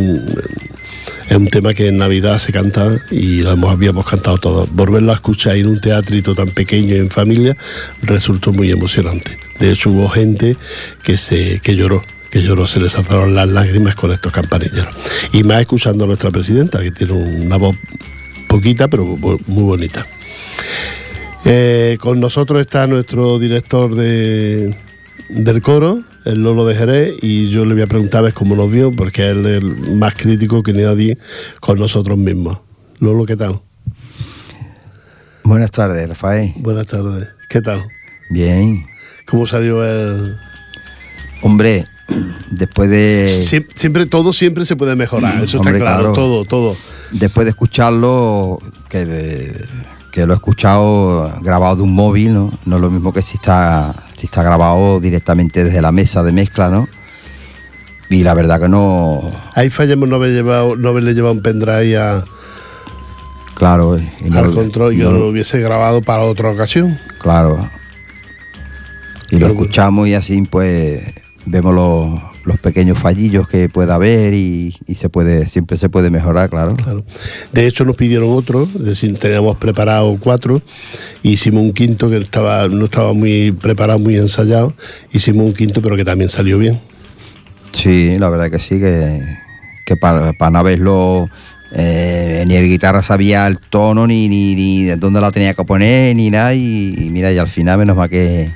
es 1.29 1.37
un 1.37 1.47
tema 1.47 1.73
que 1.73 1.87
en 1.87 1.97
Navidad 1.97 2.37
se 2.37 2.53
canta 2.53 2.97
y 3.09 3.41
lo 3.41 3.51
hemos, 3.51 3.71
habíamos 3.71 4.05
cantado 4.05 4.37
todos. 4.37 4.71
Volverlo 4.71 5.11
a 5.11 5.15
escuchar 5.15 5.55
en 5.55 5.67
un 5.67 5.81
teatrito 5.81 6.35
tan 6.35 6.49
pequeño 6.49 6.95
y 6.95 6.99
en 6.99 7.09
familia 7.09 7.57
resultó 8.03 8.51
muy 8.53 8.69
emocionante. 8.69 9.37
De 9.59 9.71
hecho, 9.71 9.89
hubo 9.89 10.07
gente 10.09 10.55
que, 11.03 11.17
se, 11.17 11.59
que 11.61 11.75
lloró, 11.75 12.03
que 12.29 12.43
lloró, 12.43 12.67
se 12.67 12.79
le 12.79 12.89
saltaron 12.89 13.33
las 13.33 13.47
lágrimas 13.47 13.95
con 13.95 14.11
estos 14.11 14.31
campanilleros. 14.31 14.93
Y 15.33 15.43
más 15.43 15.61
escuchando 15.61 16.03
a 16.03 16.07
nuestra 16.07 16.29
presidenta, 16.29 16.81
que 16.81 16.91
tiene 16.91 17.13
una 17.13 17.57
voz 17.57 17.75
poquita, 18.47 18.87
pero 18.87 19.05
muy 19.05 19.63
bonita. 19.63 20.05
Eh, 21.43 21.97
con 21.99 22.19
nosotros 22.19 22.61
está 22.61 22.85
nuestro 22.87 23.39
director 23.39 23.95
de, 23.95 24.75
del 25.29 25.61
coro, 25.61 26.01
el 26.25 26.41
Lolo 26.41 26.65
de 26.65 26.75
Jerez, 26.75 27.13
y 27.21 27.49
yo 27.49 27.65
le 27.65 27.73
voy 27.73 27.83
a 27.83 27.87
preguntar 27.87 28.19
a 28.19 28.21
ver 28.23 28.33
cómo 28.33 28.55
nos 28.55 28.71
vio, 28.71 28.91
porque 28.95 29.27
él 29.29 29.45
es 29.45 29.57
el 29.57 29.95
más 29.95 30.15
crítico 30.15 30.63
que 30.63 30.73
nadie 30.73 31.17
con 31.59 31.79
nosotros 31.79 32.17
mismos. 32.17 32.57
Lolo, 32.99 33.25
¿qué 33.25 33.35
tal? 33.35 33.59
Buenas 35.43 35.71
tardes, 35.71 36.07
Rafael. 36.09 36.53
Buenas 36.57 36.87
tardes. 36.87 37.27
¿Qué 37.49 37.61
tal? 37.61 37.83
Bien. 38.29 38.85
¿Cómo 39.27 39.45
salió 39.45 39.83
el...? 39.85 40.35
Hombre, 41.43 41.85
después 42.49 42.89
de... 42.89 43.27
Siem- 43.27 43.67
Siempre, 43.75 44.05
todo 44.07 44.33
siempre 44.33 44.65
se 44.65 44.75
puede 44.75 44.95
mejorar, 44.95 45.43
eso 45.43 45.59
Hombre, 45.59 45.73
está 45.77 45.85
claro, 45.85 46.13
claro. 46.13 46.13
todo, 46.13 46.45
todo. 46.45 46.75
Después 47.11 47.45
de 47.45 47.51
escucharlo, 47.51 48.59
que, 48.89 49.05
de- 49.05 49.65
que 50.11 50.25
lo 50.25 50.33
he 50.33 50.35
escuchado 50.35 51.31
grabado 51.41 51.75
de 51.77 51.81
un 51.83 51.93
móvil, 51.93 52.33
¿no? 52.33 52.57
No 52.65 52.77
es 52.77 52.81
lo 52.81 52.89
mismo 52.89 53.13
que 53.13 53.21
si 53.21 53.35
está, 53.35 53.95
si 54.25 54.27
está 54.27 54.41
grabado 54.41 54.99
directamente 54.99 55.63
desde 55.63 55.81
la 55.83 55.91
mesa 55.91 56.23
de 56.23 56.31
mezcla, 56.31 56.69
¿no? 56.69 56.89
Y 58.09 58.23
la 58.23 58.33
verdad 58.33 58.59
que 58.59 58.67
no... 58.67 59.21
Ahí 59.53 59.69
fallamos 59.69 60.09
no 60.09 60.15
haber 60.15 60.31
llevado, 60.33 60.75
no 60.75 60.89
haberle 60.89 61.13
llevado 61.13 61.33
un 61.35 61.41
pendrive 61.43 61.95
a- 61.97 62.23
Claro, 63.53 63.97
y 63.99 64.29
no- 64.29 64.39
al 64.39 64.51
control 64.51 64.93
y 64.93 64.97
que 64.97 65.03
no- 65.03 65.11
lo 65.11 65.27
hubiese 65.29 65.59
grabado 65.59 66.01
para 66.01 66.23
otra 66.23 66.49
ocasión. 66.51 66.99
Claro. 67.19 67.69
Y 69.29 69.37
lo 69.37 69.47
escuchamos 69.47 70.07
y 70.07 70.15
así 70.15 70.41
pues 70.49 71.01
vemos 71.45 71.73
los, 71.75 72.21
los 72.45 72.59
pequeños 72.59 72.97
fallillos 72.99 73.47
que 73.47 73.69
pueda 73.69 73.95
haber 73.95 74.33
y, 74.33 74.75
y 74.87 74.95
se 74.95 75.09
puede 75.09 75.47
siempre 75.47 75.77
se 75.77 75.89
puede 75.89 76.09
mejorar, 76.09 76.49
claro. 76.49 76.75
Claro. 76.75 77.03
De 77.51 77.67
hecho, 77.67 77.85
nos 77.85 77.95
pidieron 77.95 78.29
otro, 78.31 78.63
es 78.63 78.85
decir, 78.85 79.17
teníamos 79.17 79.57
preparado 79.57 80.15
cuatro, 80.19 80.61
e 81.23 81.29
hicimos 81.29 81.63
un 81.63 81.73
quinto 81.73 82.09
que 82.09 82.17
estaba, 82.17 82.67
no 82.67 82.85
estaba 82.85 83.13
muy 83.13 83.51
preparado, 83.51 83.99
muy 83.99 84.17
ensayado, 84.17 84.73
hicimos 85.11 85.45
un 85.45 85.53
quinto, 85.53 85.81
pero 85.81 85.97
que 85.97 86.05
también 86.05 86.29
salió 86.29 86.57
bien. 86.57 86.79
Sí, 87.71 88.17
la 88.19 88.29
verdad 88.29 88.49
que 88.49 88.59
sí, 88.59 88.79
que, 88.79 89.21
que 89.85 89.97
para, 89.97 90.31
para 90.33 90.51
no 90.51 90.59
haberlo, 90.59 91.29
eh, 91.73 92.43
ni 92.47 92.55
el 92.55 92.67
guitarra 92.67 93.01
sabía 93.01 93.47
el 93.47 93.59
tono, 93.59 94.07
ni, 94.07 94.29
ni, 94.29 94.55
ni 94.55 94.83
de 94.83 94.95
dónde 94.97 95.19
la 95.19 95.31
tenía 95.31 95.53
que 95.53 95.63
poner, 95.65 96.15
ni 96.15 96.29
nada, 96.29 96.53
y, 96.53 96.95
y 96.97 97.09
mira, 97.09 97.33
y 97.33 97.37
al 97.37 97.47
final 97.47 97.79
menos 97.79 97.97
mal 97.97 98.09
que... 98.09 98.49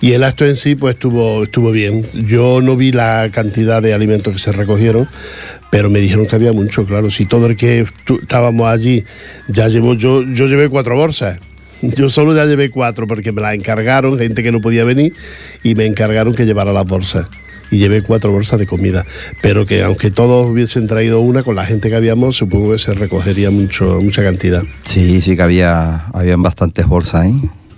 Y 0.00 0.12
el 0.12 0.24
acto 0.24 0.44
en 0.44 0.56
sí, 0.56 0.74
pues 0.74 0.94
estuvo, 0.94 1.44
estuvo 1.44 1.70
bien. 1.70 2.06
Yo 2.12 2.60
no 2.60 2.76
vi 2.76 2.92
la 2.92 3.28
cantidad 3.32 3.82
de 3.82 3.94
alimentos 3.94 4.32
que 4.32 4.38
se 4.38 4.52
recogieron, 4.52 5.08
pero 5.70 5.90
me 5.90 6.00
dijeron 6.00 6.26
que 6.26 6.36
había 6.36 6.52
mucho, 6.52 6.84
claro. 6.84 7.10
Si 7.10 7.26
todo 7.26 7.46
el 7.46 7.56
que 7.56 7.86
estábamos 8.22 8.66
allí 8.68 9.04
ya 9.48 9.68
llevó, 9.68 9.94
yo, 9.94 10.22
yo 10.22 10.46
llevé 10.46 10.68
cuatro 10.68 10.96
bolsas. 10.96 11.38
Yo 11.96 12.08
solo 12.08 12.34
ya 12.34 12.44
llevé 12.44 12.70
cuatro 12.70 13.06
porque 13.06 13.32
me 13.32 13.42
las 13.42 13.54
encargaron, 13.54 14.18
gente 14.18 14.42
que 14.42 14.52
no 14.52 14.60
podía 14.60 14.84
venir, 14.84 15.12
y 15.62 15.74
me 15.74 15.86
encargaron 15.86 16.34
que 16.34 16.46
llevara 16.46 16.72
las 16.72 16.86
bolsas. 16.86 17.26
Y 17.70 17.78
llevé 17.78 18.02
cuatro 18.02 18.30
bolsas 18.30 18.58
de 18.58 18.66
comida. 18.66 19.04
Pero 19.42 19.66
que 19.66 19.82
aunque 19.82 20.10
todos 20.10 20.48
hubiesen 20.48 20.86
traído 20.86 21.20
una, 21.20 21.42
con 21.42 21.56
la 21.56 21.64
gente 21.64 21.88
que 21.88 21.96
habíamos, 21.96 22.36
supongo 22.36 22.72
que 22.72 22.78
se 22.78 22.94
recogería 22.94 23.50
mucho, 23.50 24.00
mucha 24.00 24.22
cantidad. 24.22 24.62
Sí, 24.84 25.20
sí 25.22 25.34
que 25.34 25.42
había 25.42 26.06
habían 26.12 26.42
bastantes 26.42 26.86
bolsas, 26.86 27.26
¿eh? 27.26 27.34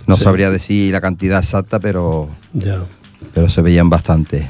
No 0.07 0.17
Sí. 0.17 0.23
sabría 0.23 0.49
decir 0.49 0.91
la 0.91 1.01
cantidad 1.01 1.39
exacta, 1.39 1.79
pero, 1.79 2.29
Ya. 2.53 2.79
pero 3.33 3.49
se 3.49 3.61
veían 3.61 3.89
bastantes. 3.89 4.45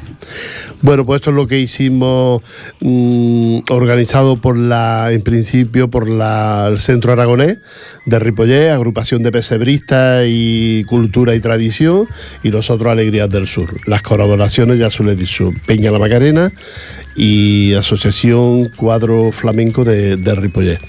Bueno, 0.82 1.06
pues 1.06 1.18
esto 1.22 1.32
es 1.32 1.36
lo 1.36 1.48
que 1.48 1.60
hicimos 1.60 2.44
mm, 2.82 3.60
organizado 3.72 4.36
por 4.40 4.56
la, 4.56 5.12
en 5.12 5.22
principio, 5.24 5.90
por 5.90 6.08
la, 6.08 6.68
el 6.70 6.80
Centro 6.80 7.12
Aragonés 7.14 7.58
de 8.06 8.20
Ripollet, 8.20 8.70
agrupación 8.70 9.24
de 9.24 9.32
pesebristas 9.32 10.26
y 10.28 10.84
cultura 10.84 11.34
y 11.34 11.40
tradición, 11.40 12.08
y 12.44 12.50
nosotros 12.52 12.92
Alegrías 12.92 13.30
del 13.30 13.48
Sur. 13.48 13.80
Las 13.88 14.04
colaboraciones, 14.04 14.78
ya 14.78 14.88
he 14.88 15.16
dicho, 15.16 15.50
Peña 15.66 15.90
La 15.90 15.98
Macarena 15.98 16.52
y 17.16 17.74
Asociación 17.74 18.70
Cuadro 18.76 19.32
Flamenco 19.32 19.84
de, 19.84 20.18
de 20.18 20.36
Ripollet. 20.36 20.80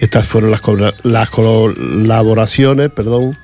Estas 0.00 0.26
fueron 0.26 0.50
las, 0.50 0.60
las 1.02 1.30
colaboraciones, 1.30 2.90
perdón, 2.90 3.38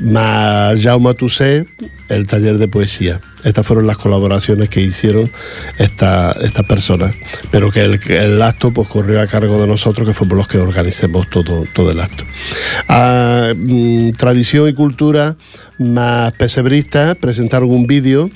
más 0.00 0.82
Jaume 0.82 1.14
Toussaint, 1.14 1.68
el 2.08 2.26
taller 2.26 2.58
de 2.58 2.68
poesía. 2.68 3.20
Estas 3.44 3.66
fueron 3.66 3.86
las 3.86 3.98
colaboraciones 3.98 4.68
que 4.68 4.80
hicieron 4.80 5.30
esta- 5.78 6.32
estas 6.42 6.66
personas. 6.66 7.14
Pero 7.50 7.70
que 7.70 7.84
el, 7.84 8.42
acto 8.42 8.72
pues, 8.72 8.88
corrió 8.88 9.20
a 9.20 9.26
cargo 9.26 9.60
de 9.60 9.66
nosotros, 9.66 10.06
que 10.08 10.14
fuimos 10.14 10.36
los 10.38 10.48
que 10.48 10.58
organizamos 10.58 11.28
todo, 11.30 11.64
todo 11.74 11.90
el 11.90 12.00
acto. 12.00 12.24
Ah, 12.88 13.52
mm, 13.54 14.10
tradición 14.12 14.68
y 14.68 14.74
cultura 14.74 15.36
más 15.78 16.32
pesebristas 16.32 17.16
presentaron 17.16 17.70
un 17.70 17.86
vídeo, 17.86 18.30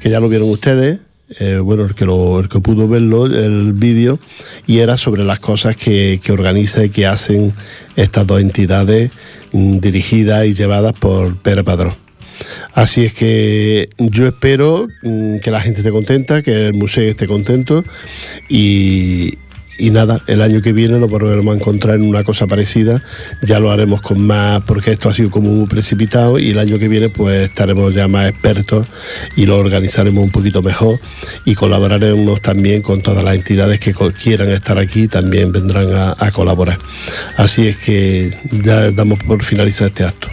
que 0.00 0.10
ya 0.10 0.20
lo 0.20 0.28
vieron 0.28 0.50
ustedes, 0.50 0.98
eh, 1.40 1.58
bueno, 1.58 1.84
el 1.84 1.94
que, 1.94 2.04
el 2.04 2.48
que 2.48 2.60
pudo 2.60 2.88
verlo, 2.88 3.26
el 3.26 3.72
vídeo, 3.74 4.18
y 4.66 4.78
era 4.78 4.96
sobre 4.96 5.24
las 5.24 5.40
cosas 5.40 5.76
que, 5.76 6.20
que 6.22 6.32
organiza 6.32 6.84
y 6.84 6.88
que 6.90 7.06
hacen 7.06 7.52
estas 7.96 8.26
dos 8.26 8.40
entidades 8.40 9.10
dirigidas 9.52 10.46
y 10.46 10.54
llevadas 10.54 10.92
por 10.92 11.36
Pere 11.36 11.64
Padrón. 11.64 11.94
Así 12.72 13.04
es 13.04 13.12
que 13.12 13.90
yo 13.98 14.28
espero 14.28 14.86
mm, 15.02 15.38
que 15.38 15.50
la 15.50 15.60
gente 15.60 15.80
esté 15.80 15.90
contenta, 15.90 16.42
que 16.42 16.68
el 16.68 16.74
museo 16.74 17.10
esté 17.10 17.26
contento 17.26 17.84
y, 18.48 19.38
y 19.78 19.90
nada, 19.90 20.20
el 20.26 20.42
año 20.42 20.60
que 20.60 20.72
viene 20.72 20.98
lo 20.98 21.08
volveremos 21.08 21.54
a 21.54 21.58
encontrar 21.58 21.96
en 21.96 22.02
una 22.02 22.24
cosa 22.24 22.46
parecida, 22.46 23.02
ya 23.40 23.60
lo 23.60 23.70
haremos 23.70 24.02
con 24.02 24.26
más, 24.26 24.62
porque 24.64 24.90
esto 24.90 25.08
ha 25.08 25.14
sido 25.14 25.30
como 25.30 25.50
muy 25.50 25.66
precipitado 25.66 26.38
y 26.38 26.50
el 26.50 26.58
año 26.58 26.78
que 26.78 26.88
viene 26.88 27.08
pues 27.08 27.48
estaremos 27.48 27.94
ya 27.94 28.08
más 28.08 28.28
expertos 28.28 28.86
y 29.36 29.46
lo 29.46 29.56
organizaremos 29.58 30.24
un 30.24 30.30
poquito 30.30 30.62
mejor 30.62 30.98
y 31.44 31.54
colaboraremos 31.54 32.42
también 32.42 32.82
con 32.82 33.02
todas 33.02 33.22
las 33.22 33.36
entidades 33.36 33.78
que 33.78 33.94
quieran 33.94 34.50
estar 34.50 34.78
aquí, 34.78 35.06
también 35.06 35.52
vendrán 35.52 35.92
a, 35.94 36.16
a 36.18 36.30
colaborar. 36.32 36.78
Así 37.36 37.68
es 37.68 37.76
que 37.76 38.36
ya 38.50 38.90
damos 38.90 39.20
por 39.22 39.42
finalizar 39.44 39.88
este 39.88 40.04
acto. 40.04 40.28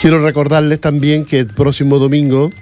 Quiero 0.00 0.24
recordarles 0.24 0.80
también 0.80 1.24
que 1.24 1.40
el 1.40 1.46
próximo 1.46 1.98
domingo, 1.98 2.52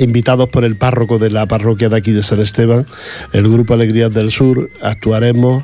invitados 0.00 0.48
por 0.48 0.64
el 0.64 0.76
párroco 0.76 1.18
de 1.18 1.30
la 1.30 1.46
parroquia 1.46 1.88
de 1.88 1.96
aquí 1.96 2.12
de 2.12 2.22
San 2.22 2.40
Esteban, 2.40 2.86
el 3.32 3.50
Grupo 3.50 3.74
Alegrías 3.74 4.12
del 4.12 4.30
Sur, 4.30 4.70
actuaremos 4.82 5.62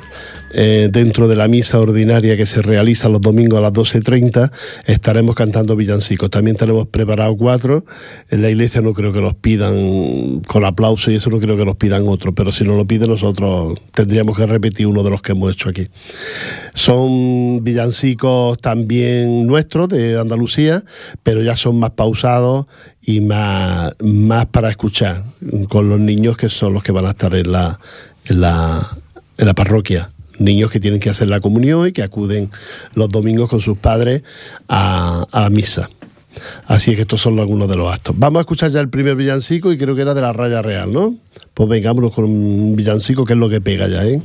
eh, 0.51 0.89
dentro 0.91 1.27
de 1.27 1.35
la 1.35 1.47
misa 1.47 1.79
ordinaria 1.79 2.37
que 2.37 2.45
se 2.45 2.61
realiza 2.61 3.09
los 3.09 3.21
domingos 3.21 3.59
a 3.59 3.61
las 3.61 3.73
12.30, 3.73 4.51
estaremos 4.85 5.35
cantando 5.35 5.75
villancicos. 5.75 6.29
También 6.29 6.55
tenemos 6.55 6.87
preparados 6.87 7.35
cuatro. 7.37 7.85
En 8.29 8.41
la 8.41 8.49
iglesia 8.49 8.81
no 8.81 8.93
creo 8.93 9.11
que 9.11 9.19
los 9.19 9.35
pidan 9.35 10.41
con 10.47 10.65
aplauso 10.65 11.11
y 11.11 11.15
eso 11.15 11.29
no 11.29 11.39
creo 11.39 11.57
que 11.57 11.65
nos 11.65 11.75
pidan 11.75 12.07
otro, 12.07 12.33
pero 12.33 12.51
si 12.51 12.63
nos 12.63 12.77
lo 12.77 12.85
piden 12.85 13.09
nosotros 13.09 13.79
tendríamos 13.93 14.37
que 14.37 14.45
repetir 14.45 14.87
uno 14.87 15.03
de 15.03 15.09
los 15.09 15.21
que 15.21 15.33
hemos 15.33 15.53
hecho 15.53 15.69
aquí. 15.69 15.89
Son 16.73 17.63
villancicos 17.63 18.59
también 18.59 19.45
nuestros 19.45 19.89
de 19.89 20.19
Andalucía, 20.19 20.83
pero 21.23 21.41
ya 21.43 21.55
son 21.55 21.79
más 21.79 21.91
pausados 21.91 22.67
y 23.01 23.21
más, 23.21 23.93
más 24.01 24.45
para 24.47 24.69
escuchar 24.69 25.23
con 25.69 25.89
los 25.89 25.99
niños 25.99 26.37
que 26.37 26.49
son 26.49 26.73
los 26.73 26.83
que 26.83 26.91
van 26.91 27.05
a 27.05 27.11
estar 27.11 27.33
en 27.35 27.51
la, 27.51 27.79
en 28.25 28.41
la, 28.41 28.97
en 29.37 29.45
la 29.45 29.53
parroquia. 29.53 30.09
Niños 30.39 30.71
que 30.71 30.79
tienen 30.79 30.99
que 30.99 31.09
hacer 31.09 31.27
la 31.27 31.39
comunión 31.39 31.87
y 31.87 31.91
que 31.91 32.03
acuden 32.03 32.49
los 32.93 33.09
domingos 33.09 33.49
con 33.49 33.59
sus 33.59 33.77
padres 33.77 34.23
a, 34.67 35.25
a 35.31 35.41
la 35.41 35.49
misa. 35.49 35.89
Así 36.65 36.91
es 36.91 36.97
que 36.97 37.01
estos 37.01 37.21
son 37.21 37.39
algunos 37.39 37.67
de 37.67 37.75
los 37.75 37.91
actos. 37.91 38.17
Vamos 38.17 38.39
a 38.39 38.41
escuchar 38.41 38.71
ya 38.71 38.79
el 38.79 38.89
primer 38.89 39.15
villancico 39.15 39.71
y 39.71 39.77
creo 39.77 39.95
que 39.95 40.01
era 40.01 40.13
de 40.13 40.21
la 40.21 40.33
raya 40.33 40.61
real, 40.61 40.91
¿no? 40.91 41.15
Pues 41.53 41.69
vengámonos 41.69 42.13
con 42.13 42.25
un 42.25 42.75
villancico 42.75 43.25
que 43.25 43.33
es 43.33 43.39
lo 43.39 43.49
que 43.49 43.61
pega 43.61 43.87
ya, 43.87 44.05
¿eh? 44.05 44.21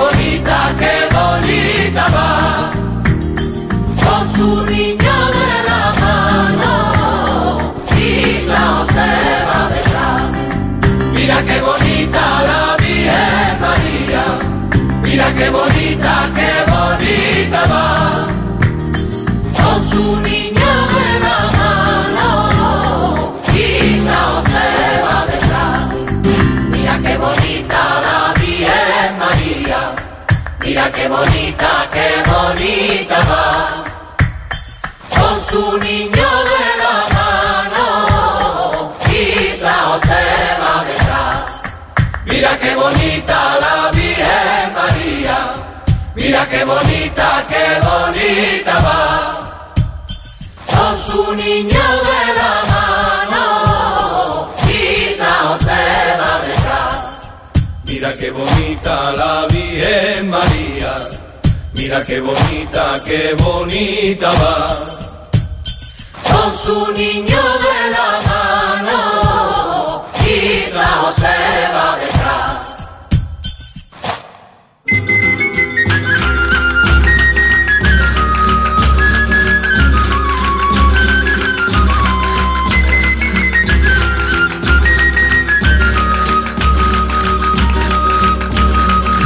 Bonita, 0.00 0.58
qué 0.80 0.94
bonita 1.16 2.04
va, 2.16 2.30
con 4.04 4.22
su 4.34 4.48
niño 4.70 5.16
de 5.38 5.52
la 5.68 5.82
mano, 6.02 6.74
y 7.96 8.00
San 8.46 8.68
José 8.76 9.10
va 9.48 9.60
detrás. 9.74 10.22
Mira 11.14 11.38
qué 11.48 11.58
bonita 11.68 12.22
la 12.48 12.62
Virgen 12.82 13.52
María, 13.64 14.24
mira 15.02 15.28
qué 15.38 15.46
bonita, 15.58 16.12
qué 16.36 16.52
bonita 16.72 17.60
va, 17.72 17.88
con 19.60 19.78
su 19.90 20.04
niño 20.28 20.72
de 20.96 21.08
la 21.24 21.38
mano, 21.58 22.30
y 23.54 23.58
San 24.06 24.24
José 24.32 24.66
va 25.06 25.18
detrás. 25.32 25.80
Mira 26.72 26.94
qué 27.04 27.14
bonita 27.24 27.80
la 27.99 27.99
Mira 30.64 30.90
qué 30.90 31.08
bonita, 31.08 31.86
qué 31.92 32.22
bonita. 32.28 33.18
Va, 33.30 33.84
con 35.16 35.40
su 35.40 35.78
niño 35.78 36.28
de 36.50 36.64
la 36.82 36.94
mano, 37.14 38.92
y 39.12 39.56
San 39.56 39.84
José 39.90 40.22
va. 40.60 40.84
Mira 42.26 42.58
qué 42.58 42.74
bonita 42.74 43.58
la 43.60 43.90
Virgen 43.92 44.74
María, 44.74 45.38
mira 46.16 46.46
qué 46.48 46.64
bonita, 46.64 47.44
qué 47.48 47.80
bonita 47.86 48.74
va, 48.80 49.62
con 50.66 50.96
su 50.98 51.34
niño 51.34 51.84
de 52.08 52.34
la 52.38 52.59
Mira 58.00 58.16
qué 58.16 58.30
bonita 58.30 59.12
la 59.12 59.46
Virgen 59.50 60.30
María, 60.30 60.94
mira 61.74 62.02
qué 62.06 62.18
bonita, 62.18 62.98
qué 63.04 63.34
bonita 63.34 64.30
va. 64.30 64.78
con 66.24 66.54
su 66.64 66.92
niño 66.92 67.42
de 67.66 67.79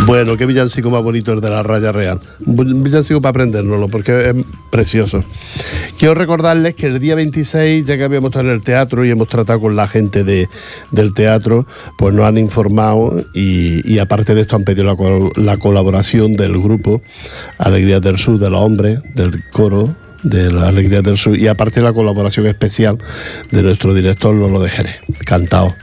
Bueno, 0.07 0.37
qué 0.37 0.45
villancico 0.45 0.91
más 0.91 1.03
bonito 1.03 1.33
el 1.33 1.41
de 1.41 1.49
la 1.49 1.63
raya 1.63 1.91
real. 1.91 2.21
Un 2.45 2.83
villancico 2.83 3.23
para 3.23 3.31
aprendérnoslo, 3.31 3.89
porque 3.89 4.31
es 4.31 4.35
precioso. 4.71 5.25
Quiero 5.99 6.15
recordarles 6.15 6.75
que 6.75 6.87
el 6.87 6.99
día 7.01 7.15
26, 7.15 7.87
ya 7.87 7.97
que 7.97 8.05
habíamos 8.05 8.29
estado 8.29 8.47
en 8.49 8.55
el 8.55 8.61
teatro 8.61 9.05
y 9.05 9.11
hemos 9.11 9.29
tratado 9.29 9.61
con 9.61 9.77
la 9.77 9.89
gente 9.89 10.23
de- 10.23 10.49
del 10.91 11.15
teatro, 11.15 11.67
pues 11.97 12.15
nos 12.15 12.27
han 12.27 12.37
informado 12.37 13.25
y, 13.33 13.99
aparte 13.99 14.35
de 14.35 14.43
esto 14.43 14.57
han 14.57 14.65
pedido 14.65 14.85
la, 14.85 14.95
col- 14.97 15.33
la 15.37 15.57
colaboración 15.57 16.37
del 16.37 16.53
grupo 16.61 17.01
Alegrías 17.57 18.03
del 18.03 18.19
Sur, 18.19 18.39
de 18.39 18.51
los 18.51 18.61
hombres, 18.61 18.99
del 19.15 19.43
coro 19.53 19.95
de 20.23 20.53
la 20.53 20.69
Alegrías 20.69 21.03
del 21.03 21.17
Sur 21.17 21.39
y 21.39 21.49
aparte 21.49 21.81
la 21.81 21.93
colaboración 21.95 22.47
especial 22.47 22.99
de 23.51 23.63
nuestro 23.63 23.95
director 23.95 24.35
Lolo 24.35 24.61
de 24.61 24.69
Jerez, 24.69 24.97
cantado. 25.25 25.75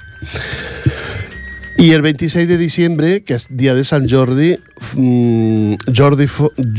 Y 1.77 1.91
el 1.91 2.01
26 2.01 2.47
de 2.47 2.57
diciembre, 2.57 3.23
que 3.23 3.34
es 3.34 3.47
día 3.49 3.73
de 3.73 3.84
San 3.84 4.10
Jordi, 4.10 4.60
mm, 4.95 5.75
Jordi, 5.95 6.27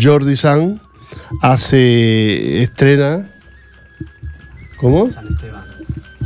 Jordi 0.01 0.37
San 0.37 0.81
hace 1.41 2.63
estrena. 2.63 3.29
¿Cómo? 4.77 5.11
San 5.11 5.29
Esteban. 5.29 5.65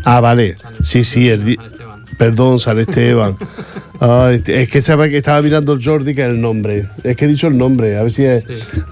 Ah, 0.05 0.21
vale. 0.21 0.59
San 0.59 0.75
Sí, 0.85 1.05
sí, 1.05 1.29
el 1.29 1.57
San 1.57 1.67
Esteban. 1.67 2.05
Perdón, 2.19 2.59
San 2.59 2.79
Esteban. 2.79 3.37
Ay, 4.01 4.43
es 4.47 4.69
que 4.69 4.83
sabe 4.83 5.11
que 5.11 5.17
estaba 5.19 5.41
mirando 5.43 5.73
el 5.73 5.83
Jordi, 5.85 6.15
que 6.15 6.23
es 6.23 6.29
el 6.29 6.41
nombre. 6.41 6.87
Es 7.03 7.17
que 7.17 7.25
he 7.25 7.29
dicho 7.29 7.47
el 7.47 7.57
nombre, 7.57 7.97
a 7.99 8.03
ver 8.03 8.13
si 8.13 8.25
es 8.25 8.45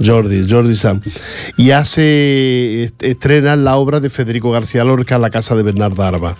Jordi, 0.05 0.47
Jordi 0.49 0.77
Sam. 0.77 1.01
Y 1.57 1.71
hace, 1.73 2.85
est- 2.85 3.03
estrena 3.03 3.57
la 3.57 3.77
obra 3.77 4.01
de 4.01 4.11
Federico 4.11 4.51
García 4.51 4.85
Lorca, 4.85 5.19
La 5.19 5.31
Casa 5.31 5.55
de 5.55 5.63
Bernarda 5.63 6.09
Arba. 6.09 6.37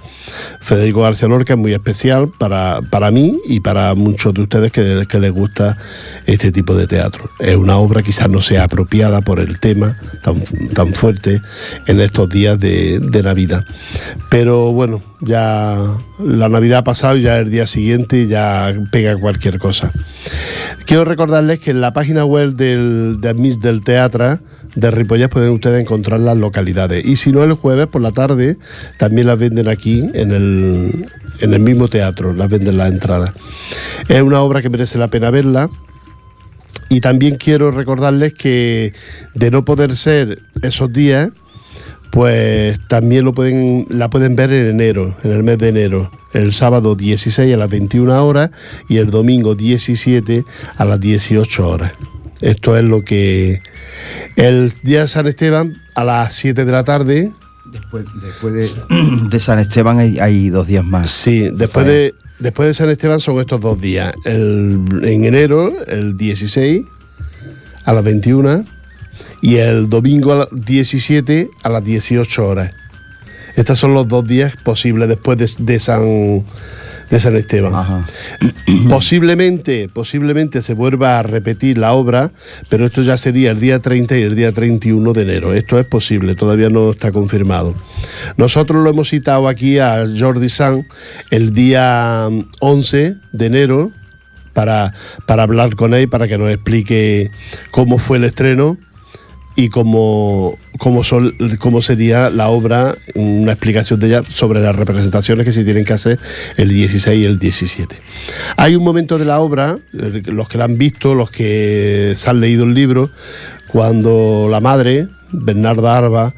Federico 0.61 1.03
García 1.03 1.29
Lorca 1.29 1.53
es 1.55 1.59
muy 1.59 1.73
especial 1.75 2.31
para, 2.39 2.81
para 2.91 3.11
mí 3.11 3.39
y 3.47 3.61
para 3.61 3.95
muchos 3.95 4.33
de 4.35 4.43
ustedes 4.43 4.73
que, 4.73 5.05
que 5.09 5.21
les 5.21 5.33
gusta 5.33 5.77
este 6.27 6.51
tipo 6.51 6.75
de 6.75 6.87
teatro. 6.87 7.29
Es 7.39 7.57
una 7.57 7.77
obra 7.77 8.03
quizás 8.03 8.31
no 8.31 8.41
sea 8.41 8.65
apropiada 8.65 9.21
por 9.21 9.41
el 9.41 9.61
tema 9.61 9.97
tan, 10.23 10.37
tan 10.75 10.95
fuerte 10.95 11.41
en 11.87 12.01
estos 12.01 12.29
días 12.31 12.59
de, 12.59 12.99
de 12.99 13.23
Navidad. 13.23 13.65
Pero 14.31 14.73
bueno, 14.73 15.03
ya 15.21 15.77
la 16.19 16.49
Navidad 16.49 16.79
ha 16.79 16.85
pasado 16.85 17.17
y 17.17 17.23
ya 17.23 17.39
el 17.39 17.51
día 17.51 17.67
siguiente 17.67 18.27
ya 18.27 18.54
pega 18.91 19.17
cualquier 19.17 19.59
cosa. 19.59 19.91
Quiero 20.87 21.05
recordarles 21.05 21.61
que 21.61 21.71
en 21.71 21.81
la 21.81 21.93
página 21.93 22.25
web 22.25 22.53
del, 22.53 23.19
de 23.21 23.29
Admis 23.29 23.61
del 23.61 23.83
Teatro 23.83 24.39
de 24.75 24.91
Ripollas 24.91 25.31
pueden 25.31 25.51
ustedes 25.51 25.81
encontrar 25.81 26.21
las 26.21 26.37
localidades. 26.37 27.05
Y 27.05 27.17
si 27.17 27.33
no, 27.33 27.45
el 27.45 27.53
jueves 27.53 27.87
por 27.87 28.03
la 28.03 28.11
tarde 28.11 28.57
también 28.99 29.27
las 29.27 29.39
venden 29.39 29.69
aquí 29.69 30.11
en 30.15 30.33
el, 30.33 31.07
en 31.41 31.55
el 31.55 31.61
mismo 31.61 31.89
teatro, 31.89 32.33
las 32.33 32.51
venden 32.51 32.79
las 32.79 32.93
entradas. 32.93 33.33
Es 34.09 34.23
una 34.23 34.41
obra 34.41 34.63
que 34.63 34.71
merece 34.71 34.99
la 34.99 35.09
pena 35.09 35.31
verla. 35.31 35.71
Y 36.91 37.01
también 37.01 37.37
quiero 37.37 37.71
recordarles 37.71 38.35
que 38.35 38.93
de 39.35 39.51
no 39.51 39.65
poder 39.65 39.97
ser 39.97 40.41
esos 40.63 40.93
días, 40.93 41.31
pues 42.15 42.79
también 42.87 43.25
lo 43.25 43.35
pueden, 43.35 43.87
la 43.91 44.09
pueden 44.09 44.37
ver 44.37 44.53
en 44.53 44.71
enero, 44.71 45.17
en 45.25 45.33
el 45.33 45.43
mes 45.43 45.59
de 45.59 45.71
enero. 45.71 46.13
El 46.33 46.53
sábado 46.53 46.95
16 46.95 47.53
a 47.53 47.57
las 47.57 47.69
21 47.69 48.25
horas 48.25 48.53
y 48.89 48.99
el 48.99 49.11
domingo 49.11 49.57
17 49.57 50.45
a 50.77 50.85
las 50.85 51.01
18 51.01 51.69
horas. 51.69 51.93
Esto 52.41 52.79
es 52.79 52.85
lo 52.85 53.03
que... 53.05 53.61
El 54.37 54.73
día 54.85 55.01
de 55.01 55.09
San 55.09 55.27
Esteban 55.27 55.75
a 55.97 56.05
las 56.05 56.37
7 56.37 56.65
de 56.65 56.71
la 56.71 56.85
tarde. 56.85 57.33
Después, 57.73 58.05
después 58.23 58.55
de, 58.55 58.71
de 59.29 59.41
San 59.41 59.59
Esteban 59.59 59.99
hay, 59.99 60.21
hay 60.21 60.51
dos 60.51 60.69
días 60.69 60.85
más. 60.85 61.11
Sí, 61.11 61.51
después 61.53 61.85
de, 61.85 62.15
después 62.39 62.69
de 62.69 62.75
San 62.75 62.91
Esteban 62.91 63.19
son 63.19 63.41
estos 63.41 63.61
dos 63.61 63.81
días. 63.81 64.15
El, 64.25 64.81
en 65.03 65.25
enero, 65.25 65.85
el 65.89 66.17
16 66.17 66.85
a 67.85 67.93
las 67.93 68.05
21 68.05 68.65
y 69.41 69.57
el 69.57 69.89
domingo 69.89 70.33
a 70.33 70.37
las 70.37 70.49
17 70.53 71.51
a 71.63 71.69
las 71.69 71.85
18 71.85 72.47
horas. 72.47 72.73
Estos 73.57 73.79
son 73.79 73.95
los 73.95 74.09
dos 74.09 74.27
días 74.27 74.57
posibles 74.57 75.09
después 75.09 75.39
de, 75.39 75.65
de 75.65 75.81
San 75.81 76.45
de 77.11 77.21
San 77.21 77.37
Esteban. 77.37 77.75
Ajá. 77.75 78.07
Posiblemente, 78.89 79.89
posiblemente 79.89 80.63
se 80.63 80.75
vuelva 80.75 81.19
a 81.19 81.23
repetir 81.23 81.79
la 81.79 81.93
obra, 81.93 82.31
pero 82.69 82.87
esto 82.87 83.03
ya 83.03 83.17
sería 83.17 83.51
el 83.51 83.61
día 83.61 83.79
30 83.79 84.19
y 84.19 84.23
el 84.23 84.35
día 84.35 84.53
31 84.53 85.13
de 85.13 85.23
enero. 85.23 85.55
Esto 85.55 85.79
es 85.79 85.87
posible, 85.87 86.35
todavía 86.35 86.71
no 86.71 86.91
está 86.91 87.13
confirmado. 87.13 87.75
Nosotros 88.37 88.83
lo 88.83 88.91
hemos 88.91 89.11
citado 89.11 89.49
aquí 89.49 89.79
a 89.79 90.05
Jordi 90.19 90.49
San 90.49 90.87
el 91.31 91.53
día 91.53 92.29
11 92.61 93.17
de 93.33 93.47
enero 93.47 93.91
para, 94.53 94.93
para 95.27 95.43
hablar 95.43 95.77
con 95.77 95.95
él, 95.95 96.09
para 96.09 96.29
que 96.29 96.39
nos 96.39 96.51
explique 96.51 97.31
cómo 97.71 97.99
fue 97.99 98.19
el 98.19 98.25
estreno 98.25 98.79
y 99.57 99.69
cómo, 99.69 100.59
cómo, 100.79 101.05
son- 101.05 101.33
cómo 101.59 101.81
sería 101.81 102.29
la 102.31 102.49
obra, 102.49 102.97
una 103.15 103.53
explicación 103.53 104.01
de 104.01 104.09
ella 104.09 104.23
sobre 104.29 104.61
las 104.61 104.75
representaciones 104.75 105.45
que 105.47 105.53
se 105.53 105.65
tienen 105.65 105.85
que 105.85 105.93
hacer 105.93 106.19
el 106.57 106.69
16 106.69 107.23
y 107.23 107.25
el 107.25 107.39
17. 107.39 107.97
Hay 108.57 108.75
un 108.77 108.83
momento 108.85 109.17
de 109.19 109.25
la 109.25 109.39
obra, 109.41 109.79
eh, 109.93 110.23
los 110.27 110.49
que 110.49 110.59
la 110.59 110.65
han 110.65 110.77
visto, 110.79 111.15
los 111.15 111.31
que 111.31 112.15
se 112.17 112.31
han 112.31 112.41
leído 112.41 112.65
el 112.65 112.75
libro, 112.75 113.11
cuando 113.69 114.49
la 114.51 114.61
madre, 114.61 115.07
Bernarda 115.33 115.97
Arba, 115.99 116.35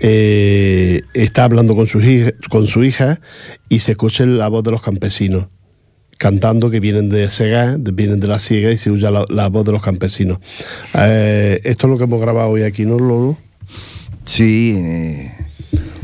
eh, 0.00 1.02
está 1.14 1.44
hablando 1.44 1.74
con 1.74 1.86
su, 1.86 2.00
con 2.50 2.66
su 2.66 2.84
hija 2.84 3.20
y 3.68 3.78
se 3.80 3.92
escucha 3.92 4.26
la 4.26 4.48
voz 4.48 4.62
de 4.64 4.70
los 4.72 4.82
campesinos 4.82 5.46
cantando 6.18 6.70
que 6.70 6.80
vienen 6.80 7.08
de 7.08 7.28
Segá, 7.30 7.76
de- 7.76 7.92
vienen 7.92 8.20
de 8.20 8.26
la 8.28 8.38
Siega 8.38 8.70
y 8.70 8.76
se 8.76 8.90
oye 8.90 9.10
la, 9.10 9.24
la 9.28 9.48
voz 9.48 9.64
de 9.64 9.72
los 9.72 9.82
campesinos. 9.82 10.38
Eh, 10.94 11.60
esto 11.64 11.86
es 11.86 11.90
lo 11.90 11.98
que 11.98 12.04
hemos 12.04 12.20
grabado 12.20 12.50
hoy 12.50 12.62
aquí, 12.62 12.84
¿no, 12.84 12.98
Lolo? 12.98 13.36
Sí, 14.24 14.74
eh, 14.76 15.32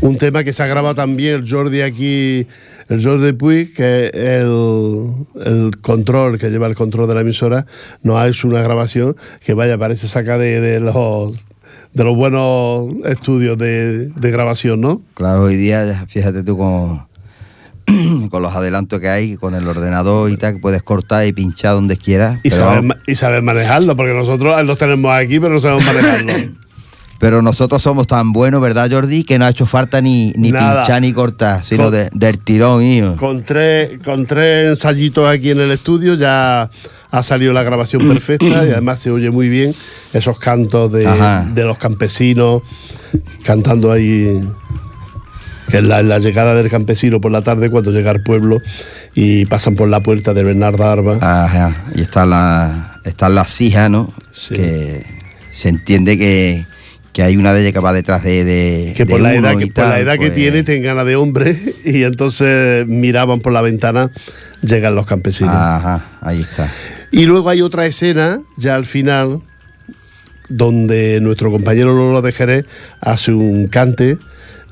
Un 0.00 0.16
tema 0.16 0.44
que 0.44 0.52
se 0.52 0.62
ha 0.62 0.66
grabado 0.66 0.94
también 0.94 1.34
el 1.36 1.50
Jordi 1.50 1.80
aquí, 1.82 2.46
el 2.88 3.04
Jordi 3.04 3.32
Puig, 3.32 3.74
que 3.74 4.06
es 4.06 4.14
el, 4.14 5.12
el 5.44 5.78
control, 5.80 6.38
que 6.38 6.50
lleva 6.50 6.66
el 6.66 6.74
control 6.74 7.06
de 7.08 7.14
la 7.14 7.20
emisora, 7.20 7.66
nos 8.02 8.16
ha 8.18 8.26
hecho 8.28 8.48
una 8.48 8.62
grabación 8.62 9.16
que 9.44 9.54
vaya, 9.54 9.78
parece 9.78 10.08
saca 10.08 10.38
de, 10.38 10.60
de 10.60 10.80
los 10.80 11.46
de 11.92 12.04
los 12.04 12.14
buenos 12.16 12.88
estudios 13.04 13.58
de, 13.58 14.08
de 14.10 14.30
grabación, 14.30 14.80
¿no? 14.80 15.02
claro, 15.14 15.42
hoy 15.42 15.56
día, 15.56 16.06
fíjate 16.08 16.44
tú 16.44 16.56
con, 16.56 17.02
con 18.30 18.42
los 18.42 18.52
adelantos 18.54 19.00
que 19.00 19.08
hay, 19.08 19.36
con 19.36 19.54
el 19.54 19.66
ordenador 19.66 20.30
y 20.30 20.36
tal, 20.36 20.54
que 20.54 20.58
puedes 20.60 20.82
cortar 20.82 21.26
y 21.26 21.32
pinchar 21.32 21.74
donde 21.74 21.96
quieras. 21.96 22.40
Y 22.42 22.50
saber, 22.50 22.96
y 23.06 23.14
saber 23.14 23.42
manejarlo, 23.42 23.96
porque 23.96 24.12
nosotros 24.14 24.62
los 24.64 24.78
tenemos 24.78 25.12
aquí, 25.14 25.40
pero 25.40 25.54
no 25.54 25.60
sabemos 25.60 25.84
manejarlo. 25.84 26.32
pero 27.18 27.42
nosotros 27.42 27.82
somos 27.82 28.06
tan 28.06 28.32
buenos, 28.32 28.60
¿verdad, 28.62 28.90
Jordi? 28.90 29.24
Que 29.24 29.38
no 29.38 29.44
ha 29.44 29.50
hecho 29.50 29.66
falta 29.66 30.00
ni, 30.00 30.32
ni 30.36 30.52
Nada. 30.52 30.82
pinchar 30.82 31.02
ni 31.02 31.12
cortar, 31.12 31.62
sino 31.62 31.84
Con- 31.84 31.92
de- 31.92 32.08
del 32.12 32.38
tirón, 32.38 32.82
hijo. 32.82 33.16
Con 33.16 33.44
tres, 33.44 33.98
con 34.04 34.24
tres 34.26 34.70
ensayitos 34.70 35.28
aquí 35.28 35.50
en 35.50 35.60
el 35.60 35.70
estudio 35.70 36.14
ya 36.14 36.70
ha 37.12 37.22
salido 37.22 37.52
la 37.52 37.62
grabación 37.62 38.02
perfecta 38.08 38.46
y 38.46 38.70
además 38.70 39.00
se 39.00 39.10
oye 39.10 39.30
muy 39.30 39.48
bien 39.50 39.74
esos 40.14 40.38
cantos 40.38 40.90
de, 40.92 41.06
de 41.54 41.64
los 41.64 41.76
campesinos 41.76 42.62
cantando 43.42 43.92
ahí. 43.92 44.40
Que 45.70 45.78
es 45.78 45.84
la, 45.84 46.02
la 46.02 46.18
llegada 46.18 46.54
del 46.54 46.68
campesino 46.68 47.20
por 47.20 47.30
la 47.30 47.42
tarde 47.42 47.70
cuando 47.70 47.92
llega 47.92 48.10
al 48.10 48.22
pueblo 48.22 48.58
y 49.14 49.44
pasan 49.46 49.76
por 49.76 49.88
la 49.88 50.00
puerta 50.00 50.34
de 50.34 50.42
Bernarda 50.42 50.92
Arba. 50.92 51.18
Ajá, 51.20 51.84
y 51.94 52.00
está 52.02 52.26
la, 52.26 53.00
están 53.04 53.34
las 53.34 53.60
hijas, 53.60 53.90
¿no? 53.90 54.12
Sí. 54.32 54.54
Que 54.54 55.04
se 55.52 55.68
entiende 55.68 56.16
que, 56.16 56.64
que 57.12 57.22
hay 57.22 57.36
una 57.36 57.52
de 57.52 57.62
ellas 57.62 57.72
que 57.72 57.80
va 57.80 57.92
detrás 57.92 58.22
de, 58.22 58.44
de 58.44 58.94
que 58.96 59.06
por 59.06 59.18
de 59.18 59.22
la 59.22 59.34
edad, 59.34 59.56
que, 59.56 59.66
por 59.66 59.84
la 59.84 60.12
que 60.12 60.18
pues, 60.18 60.34
tiene 60.34 60.62
tienen 60.62 60.84
ganas 60.84 61.06
de 61.06 61.16
hombre 61.16 61.58
y 61.84 62.02
entonces 62.02 62.86
miraban 62.86 63.40
por 63.40 63.52
la 63.52 63.62
ventana, 63.62 64.10
llegan 64.62 64.94
los 64.94 65.06
campesinos. 65.06 65.54
Ajá, 65.54 66.06
ahí 66.20 66.40
está. 66.40 66.72
Y 67.10 67.26
luego 67.26 67.48
hay 67.48 67.60
otra 67.62 67.86
escena, 67.86 68.40
ya 68.56 68.76
al 68.76 68.84
final, 68.84 69.40
donde 70.48 71.20
nuestro 71.20 71.50
compañero 71.50 71.94
Lolo 71.94 72.22
de 72.22 72.32
Jerez 72.32 72.66
hace 73.00 73.32
un 73.32 73.66
cante 73.66 74.16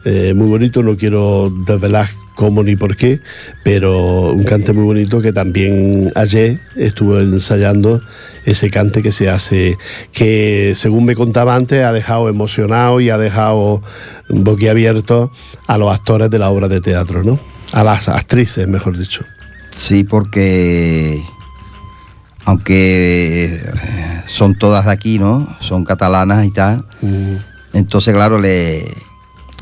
eh, 0.04 0.32
muy 0.34 0.46
bonito, 0.46 0.82
no 0.82 0.96
quiero 0.96 1.52
desvelar 1.66 2.08
cómo 2.34 2.62
ni 2.62 2.76
por 2.76 2.96
qué, 2.96 3.20
pero 3.64 4.30
un 4.30 4.44
cante 4.44 4.72
muy 4.72 4.84
bonito 4.84 5.20
que 5.20 5.32
también 5.32 6.12
ayer 6.14 6.60
estuvo 6.76 7.18
ensayando 7.18 8.00
ese 8.44 8.70
cante 8.70 9.02
que 9.02 9.10
se 9.10 9.28
hace, 9.28 9.76
que 10.12 10.74
según 10.76 11.04
me 11.04 11.16
contaba 11.16 11.56
antes 11.56 11.84
ha 11.84 11.92
dejado 11.92 12.28
emocionado 12.28 13.00
y 13.00 13.10
ha 13.10 13.18
dejado 13.18 13.82
boquiabierto 14.28 15.32
a 15.66 15.78
los 15.78 15.92
actores 15.92 16.30
de 16.30 16.38
la 16.38 16.50
obra 16.50 16.68
de 16.68 16.80
teatro, 16.80 17.24
¿no? 17.24 17.40
A 17.72 17.82
las 17.82 18.08
actrices, 18.08 18.68
mejor 18.68 18.96
dicho. 18.96 19.24
Sí, 19.70 20.04
porque 20.04 21.20
aunque 22.44 23.56
eh, 23.56 24.22
son 24.26 24.54
todas 24.54 24.86
de 24.86 24.92
aquí, 24.92 25.18
¿no? 25.18 25.56
Son 25.60 25.84
catalanas 25.84 26.46
y 26.46 26.50
tal. 26.50 26.86
Mm. 27.02 27.34
Entonces, 27.74 28.14
claro, 28.14 28.40
le, 28.40 28.88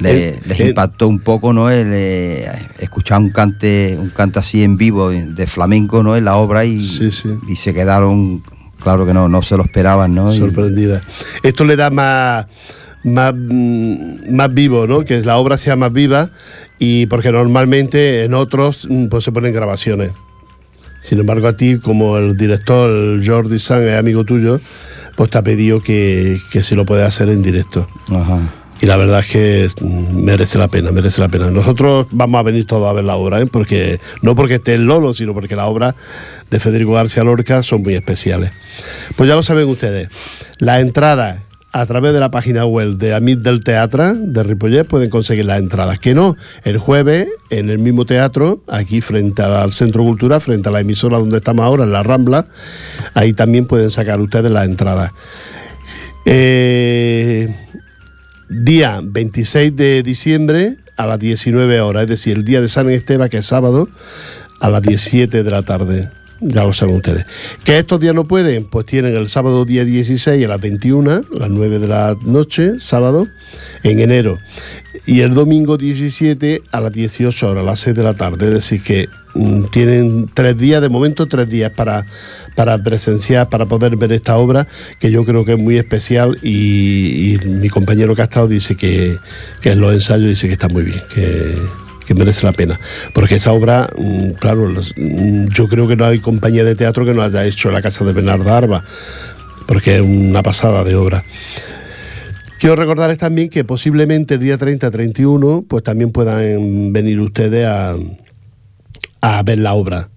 le- 0.01 0.39
les 0.47 0.61
impactó 0.61 1.09
un 1.09 1.21
poco, 1.21 1.53
¿no? 1.53 1.71
El, 1.71 1.89
eh, 1.93 2.47
escuchar 2.79 3.21
un 3.21 3.31
cante, 3.31 3.97
un 3.99 4.11
cante 4.11 4.39
así 4.39 4.63
en 4.63 4.77
vivo 4.77 5.11
de 5.11 5.47
flamenco, 5.47 6.03
¿no? 6.03 6.17
En 6.17 6.25
la 6.25 6.37
obra 6.37 6.65
y, 6.65 6.83
Sí, 6.87 7.11
sí. 7.11 7.31
y 7.49 7.57
se 7.57 7.73
quedaron, 7.73 8.43
claro 8.83 9.07
que 9.07 9.15
no, 9.15 9.29
no 9.29 9.43
se 9.43 9.57
lo 9.57 9.65
esperaban, 9.65 10.15
¿no? 10.15 10.35
Y- 10.35 10.39
sorprendida. 10.39 11.03
Esto 11.43 11.65
le 11.65 11.77
da 11.77 11.91
más, 11.91 12.47
más, 13.05 13.35
mm, 13.37 14.35
más 14.35 14.53
vivo, 14.53 14.87
¿no? 14.87 15.05
Que 15.05 15.21
la 15.23 15.37
obra 15.39 15.57
sea 15.57 15.77
más 15.77 15.93
viva 15.93 16.31
y 16.79 17.07
porque 17.07 17.33
normalmente 17.33 18.25
en 18.25 18.35
otros 18.35 18.87
mm, 18.91 19.07
pues 19.07 19.25
se 19.25 19.33
ponen 19.33 19.55
grabaciones. 19.55 20.11
Sin 21.03 21.21
embargo, 21.21 21.47
a 21.47 21.57
ti, 21.57 21.79
como 21.79 22.19
el 22.19 22.37
director 22.37 22.91
el 22.91 23.23
Jordi 23.27 23.59
San 23.61 23.87
es 23.87 23.97
amigo 23.97 24.25
tuyo, 24.25 24.61
pues 25.15 25.31
te 25.31 25.39
ha 25.39 25.43
pedido 25.43 25.81
que, 25.81 26.39
que 26.51 26.63
se 26.65 26.75
lo 26.75 26.85
puedes 26.85 27.07
hacer 27.07 27.29
en 27.31 27.43
directo. 27.43 27.87
Ajá. 28.11 28.41
La 28.87 28.97
verdad 28.97 29.19
es 29.19 29.27
que 29.27 29.69
merece 30.15 30.59
la 30.59 30.69
pena, 30.69 30.93
merece 30.93 31.21
la 31.21 31.29
pena. 31.29 31.51
Nosotros 31.51 32.07
vamos 32.13 32.39
a 32.39 32.43
venir 32.45 32.69
todos 32.69 32.89
a 32.89 32.93
ver 32.93 33.03
la 33.03 33.17
obra, 33.17 33.41
¿eh? 33.41 33.47
porque 33.47 33.99
no 34.23 34.37
porque 34.37 34.55
esté 34.55 34.75
el 34.75 34.85
Lolo, 34.85 35.13
sino 35.13 35.35
porque 35.35 35.57
las 35.57 35.67
obras 35.67 35.97
de 36.53 36.61
Federico 36.61 36.93
García 36.93 37.25
Lorca 37.25 37.65
son 37.65 37.83
muy 37.83 37.95
especiales. 37.95 38.53
Pues 39.17 39.29
ya 39.29 39.35
lo 39.35 39.43
saben 39.43 39.67
ustedes. 39.67 40.09
La 40.59 40.79
entrada 40.79 41.43
a 41.73 41.85
través 41.87 42.13
de 42.13 42.21
la 42.21 42.31
página 42.31 42.65
web 42.65 42.97
de 42.97 43.13
Amit 43.13 43.41
del 43.41 43.65
Teatro 43.65 44.15
de 44.15 44.45
Ripollet 44.45 44.85
pueden 44.85 45.11
conseguir 45.11 45.47
las 45.47 45.59
entradas. 45.59 45.99
Que 45.99 46.15
no, 46.15 46.37
el 46.63 46.79
jueves 46.79 47.27
en 47.51 47.71
el 47.71 47.81
mismo 47.81 48.05
teatro, 48.05 48.63
aquí 48.69 49.01
frente 49.01 49.43
al 49.43 49.73
Centro 49.73 50.05
Cultural, 50.05 50.41
frente 50.41 50.69
a 50.69 50.73
la 50.73 50.81
emisora 50.81 51.19
donde 51.19 51.39
estamos 51.39 51.65
ahora, 51.65 51.83
en 51.83 51.91
la 51.91 52.05
Rambla, 52.05 52.47
ahí 53.15 53.33
también 53.33 53.67
pueden 53.67 53.91
sacar 53.91 54.21
ustedes 54.21 54.53
las 54.53 54.65
entradas. 54.65 55.11
Eh, 56.25 57.66
día 58.49 59.01
26 59.03 59.75
de 59.75 60.03
diciembre 60.03 60.77
a 60.97 61.07
las 61.07 61.19
19 61.19 61.81
horas, 61.81 62.05
es 62.05 62.09
decir, 62.09 62.37
el 62.37 62.45
día 62.45 62.61
de 62.61 62.69
San 62.69 62.89
Esteban, 62.91 63.29
que 63.29 63.39
es 63.39 63.47
sábado, 63.47 63.89
a 64.61 64.71
las 64.71 64.83
17 64.83 65.43
de 65.43 65.51
la 65.51 65.63
tarde. 65.63 66.09
Ya 66.41 66.65
lo 66.65 66.73
saben 66.73 66.97
ustedes. 66.97 67.25
¿Que 67.65 67.79
estos 67.79 67.99
días 67.99 68.15
no 68.15 68.25
pueden? 68.25 68.67
Pues 68.67 68.85
tienen 68.85 69.17
el 69.17 69.29
sábado 69.29 69.65
día 69.65 69.85
16 69.85 70.45
a 70.45 70.49
las 70.49 70.61
21, 70.61 71.11
a 71.11 71.39
las 71.39 71.51
9 71.51 71.79
de 71.79 71.89
la 71.89 72.15
noche, 72.23 72.79
sábado, 72.79 73.27
en 73.83 74.01
enero. 74.01 74.39
Y 75.07 75.21
el 75.21 75.35
domingo 75.35 75.79
17 75.79 76.63
a 76.73 76.81
las 76.81 76.93
18 76.93 77.51
horas, 77.51 77.63
a 77.63 77.67
las 77.67 77.79
6 77.79 77.97
de 77.97 78.03
la 78.03 78.15
tarde. 78.15 78.49
Es 78.49 78.55
decir, 78.55 78.83
que 78.83 79.09
mm, 79.35 79.65
tienen 79.71 80.29
tres 80.35 80.59
días, 80.59 80.83
de 80.83 80.89
momento 80.89 81.27
tres 81.27 81.49
días 81.49 81.71
para, 81.71 82.05
para 82.57 82.77
presenciar, 82.79 83.49
para 83.49 83.67
poder 83.67 83.97
ver 83.97 84.11
esta 84.13 84.37
obra, 84.37 84.67
que 84.99 85.13
yo 85.13 85.25
creo 85.25 85.45
que 85.45 85.53
es 85.53 85.59
muy 85.59 85.79
especial 85.79 86.39
y, 86.43 87.39
mi 87.47 87.69
compañero 87.69 88.17
que 88.17 88.23
ha 88.23 88.25
estado 88.25 88.49
dice 88.49 88.77
que, 88.77 89.17
que 89.61 89.71
en 89.71 89.81
los 89.81 89.93
ensayos 89.93 90.29
dice 90.29 90.49
que 90.49 90.55
está 90.55 90.69
muy 90.69 90.83
bien, 90.83 91.01
que, 91.15 91.55
que 92.05 92.15
merece 92.15 92.45
la 92.45 92.53
pena. 92.53 92.79
Porque 93.13 93.37
esa 93.37 93.53
obra, 93.53 93.89
mm, 93.97 94.31
claro, 94.41 94.73
mm, 94.97 95.49
yo 95.49 95.69
creo 95.69 95.87
que 95.87 95.95
no 95.95 96.07
hay 96.07 96.19
compañía 96.19 96.65
de 96.65 96.75
teatro 96.75 97.05
que 97.05 97.15
no 97.15 97.23
haya 97.23 97.45
hecho 97.45 97.71
la 97.71 97.81
casa 97.81 98.05
de 98.05 98.13
Bernardo 98.13 98.53
Arba, 98.53 98.83
porque 99.67 99.97
es 99.97 100.03
una 100.03 100.43
pasada 100.43 100.83
de 100.83 100.97
obra. 100.97 101.23
Quiero 102.59 102.75
recordarles 102.75 103.19
también 103.19 103.51
que 103.51 103.65
posiblemente 103.65 104.35
el 104.35 104.41
día 104.41 104.59
30-31 104.59 105.67
pues 105.69 105.83
también 105.83 106.11
puedan 106.11 106.93
venir 106.93 107.21
ustedes 107.21 107.67
a, 107.67 107.97
a 109.21 109.43
ver 109.43 109.59
la 109.59 109.75
obra. 109.75 110.09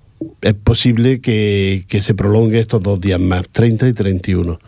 Es 0.42 0.54
posible 0.54 1.20
que, 1.20 1.86
que 1.88 2.02
se 2.02 2.14
prolongue 2.14 2.60
estos 2.60 2.82
dos 2.82 3.02
días 3.02 3.20
más, 3.20 3.48
30 3.50 3.90
y 3.90 3.94
31. 3.94 4.60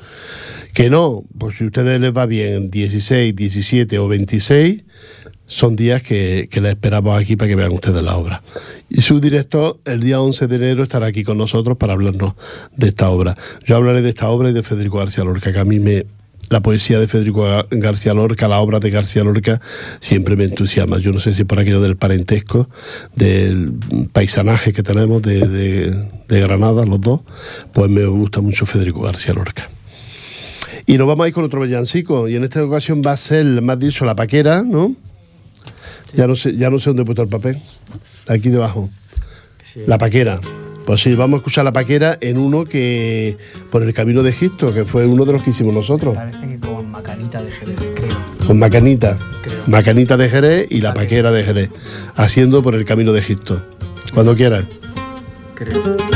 Que 0.74 0.90
no, 0.90 1.24
pues 1.38 1.58
si 1.58 1.64
a 1.64 1.68
ustedes 1.68 2.00
les 2.00 2.16
va 2.16 2.26
bien 2.26 2.72
16, 2.72 3.36
17 3.36 4.00
o 4.00 4.08
26, 4.08 4.84
son 5.46 5.76
días 5.76 6.02
que, 6.02 6.48
que 6.50 6.62
les 6.62 6.74
esperamos 6.74 7.22
aquí 7.22 7.36
para 7.36 7.50
que 7.50 7.56
vean 7.56 7.72
ustedes 7.72 8.02
la 8.02 8.18
obra. 8.18 8.42
Y 8.90 9.02
su 9.02 9.20
director 9.20 9.80
el 9.86 10.02
día 10.02 10.22
11 10.22 10.48
de 10.48 10.56
enero 10.56 10.84
estará 10.84 11.08
aquí 11.08 11.24
con 11.24 11.38
nosotros 11.38 11.78
para 11.78 11.94
hablarnos 11.94 12.34
de 12.76 12.90
esta 12.90 13.10
obra. 13.10 13.38
Yo 13.66 13.78
hablaré 13.78 14.02
de 14.02 14.10
esta 14.10 14.30
obra 14.30 14.50
y 14.50 14.54
de 14.54 14.64
Federico 14.64 14.98
García 14.98 15.24
Lorca, 15.24 15.52
que 15.52 15.60
a 15.60 15.66
mí 15.66 15.80
me, 15.80 16.06
la 16.52 16.60
poesía 16.60 17.00
de 17.00 17.08
Federico 17.08 17.48
García 17.72 18.14
Lorca, 18.14 18.50
la 18.50 18.60
obra 18.60 18.80
de 18.80 18.90
García 18.90 19.24
Lorca, 19.24 19.62
siempre 20.02 20.36
me 20.36 20.44
entusiasma. 20.44 21.00
Yo 21.00 21.14
no 21.14 21.20
sé 21.22 21.34
si 21.34 21.46
por 21.46 21.60
aquello 21.60 21.82
del 21.82 21.96
parentesco, 21.96 22.70
del 23.16 23.74
paisanaje 24.12 24.74
que 24.74 24.84
tenemos 24.84 25.22
de, 25.22 25.48
de, 25.48 26.10
de 26.28 26.42
Granada, 26.42 26.86
los 26.86 27.00
dos, 27.00 27.22
pues 27.72 27.90
me 27.90 28.06
gusta 28.06 28.42
mucho 28.42 28.66
Federico 28.66 29.02
García 29.02 29.34
Lorca. 29.34 29.70
Y 30.86 30.98
nos 30.98 31.08
vamos 31.08 31.24
a 31.24 31.28
ir 31.30 31.34
con 31.34 31.46
otro 31.46 31.62
villancico, 31.62 32.28
y 32.28 32.36
en 32.36 32.44
esta 32.44 32.62
ocasión 32.66 33.02
va 33.06 33.14
a 33.14 33.18
ser, 33.18 33.46
más 33.62 33.80
dicho, 33.80 34.04
la 34.04 34.16
paquera, 34.16 34.62
¿no? 34.62 34.94
Ya 36.14 36.28
no 36.28 36.36
sé, 36.36 36.58
ya 36.58 36.70
no 36.70 36.80
sé 36.80 36.90
dónde 36.90 37.04
he 37.04 37.06
puesto 37.06 37.22
el 37.22 37.30
papel. 37.30 37.58
Aquí 38.28 38.50
debajo. 38.50 38.90
Sí. 39.64 39.80
La 39.88 39.98
paquera. 39.98 40.42
Pues 40.86 41.02
sí, 41.02 41.14
vamos 41.14 41.38
a 41.38 41.40
escuchar 41.40 41.66
la 41.66 41.72
paquera 41.72 42.18
en 42.22 42.38
uno 42.38 42.66
que. 42.66 43.38
por 43.70 43.84
el 43.84 43.94
camino 43.94 44.24
de 44.24 44.32
Egipto, 44.32 44.74
que 44.74 44.86
fue 44.86 45.06
uno 45.06 45.26
de 45.26 45.34
los 45.34 45.44
que 45.44 45.52
hicimos 45.52 45.74
nosotros. 45.74 46.16
Parece 46.16 46.48
que 46.48 46.60
con 46.60 46.90
Macanita 46.90 47.42
de 47.42 47.52
Jerez, 47.52 47.78
creo. 47.96 48.48
Con 48.48 48.60
Macanita. 48.60 49.18
Creo. 49.44 49.62
Macanita 49.68 50.18
de 50.18 50.30
Jerez 50.30 50.68
y 50.70 50.82
la 50.82 50.94
paquera 50.94 51.32
de 51.32 51.44
Jerez. 51.44 51.70
Haciendo 52.16 52.64
por 52.64 52.76
el 52.76 52.86
camino 52.86 53.14
de 53.14 53.20
Egipto. 53.20 53.62
Cuando 54.14 54.36
quieras. 54.36 54.66
Creo. 55.56 56.11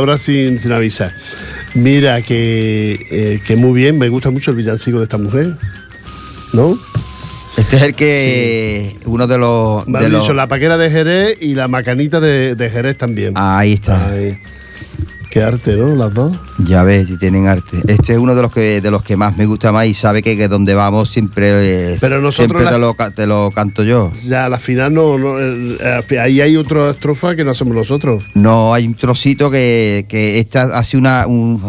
Habla 0.00 0.18
sin, 0.18 0.58
sin 0.58 0.72
avisar. 0.72 1.12
Mira, 1.74 2.20
que, 2.22 3.06
eh, 3.10 3.40
que 3.46 3.56
muy 3.56 3.78
bien, 3.80 3.98
me 3.98 4.08
gusta 4.08 4.30
mucho 4.30 4.50
el 4.50 4.56
villancico 4.56 4.98
de 4.98 5.04
esta 5.04 5.18
mujer. 5.18 5.54
¿No? 6.52 6.76
Este 7.56 7.76
es 7.76 7.82
el 7.82 7.94
que 7.94 8.96
uno 9.04 9.26
de 9.26 9.38
los. 9.38 9.86
Me 9.86 9.98
de 10.00 10.06
han 10.06 10.12
los- 10.12 10.22
dicho 10.22 10.32
la 10.34 10.46
paquera 10.48 10.76
de 10.78 10.90
Jerez 10.90 11.36
y 11.40 11.54
la 11.54 11.68
macanita 11.68 12.18
de, 12.20 12.54
de 12.54 12.70
Jerez 12.70 12.96
también. 12.96 13.34
Ahí 13.36 13.74
está. 13.74 14.10
Qué 15.30 15.42
arte, 15.42 15.76
¿no? 15.76 15.94
Las 15.96 16.12
dos. 16.12 16.36
Ya 16.58 16.82
ves, 16.82 17.08
si 17.08 17.16
tienen 17.18 17.46
arte. 17.46 17.78
Este 17.86 18.12
es 18.14 18.18
uno 18.18 18.34
de 18.34 18.42
los 18.42 18.52
que 18.52 18.80
de 18.80 18.90
los 18.90 19.02
que 19.02 19.16
más 19.16 19.36
me 19.36 19.46
gusta 19.46 19.72
más 19.72 19.86
y 19.86 19.94
sabe 19.94 20.22
que, 20.22 20.36
que 20.36 20.48
donde 20.48 20.74
vamos 20.74 21.10
siempre, 21.10 21.92
eh, 21.92 21.96
Pero 22.00 22.20
nosotros 22.20 22.34
siempre 22.34 22.64
la- 22.64 22.72
te, 22.72 22.78
lo, 22.78 22.94
ca- 22.94 23.10
te 23.12 23.26
lo 23.26 23.50
canto 23.52 23.82
yo. 23.84 24.12
Ya, 24.26 24.46
a 24.46 24.48
la 24.48 24.58
final 24.58 24.92
no, 24.92 25.16
no, 25.18 25.38
el- 25.38 25.78
eh, 25.80 26.18
ahí 26.18 26.40
hay 26.40 26.56
otra 26.56 26.90
estrofa 26.90 27.34
que 27.36 27.44
no 27.44 27.52
hacemos 27.52 27.74
nosotros. 27.74 28.24
No, 28.34 28.74
hay 28.74 28.86
un 28.86 28.94
trocito 28.94 29.50
que, 29.50 30.06
que 30.08 30.38
esta 30.38 30.76
hace 30.78 30.96
una. 30.96 31.26
un- 31.26 31.62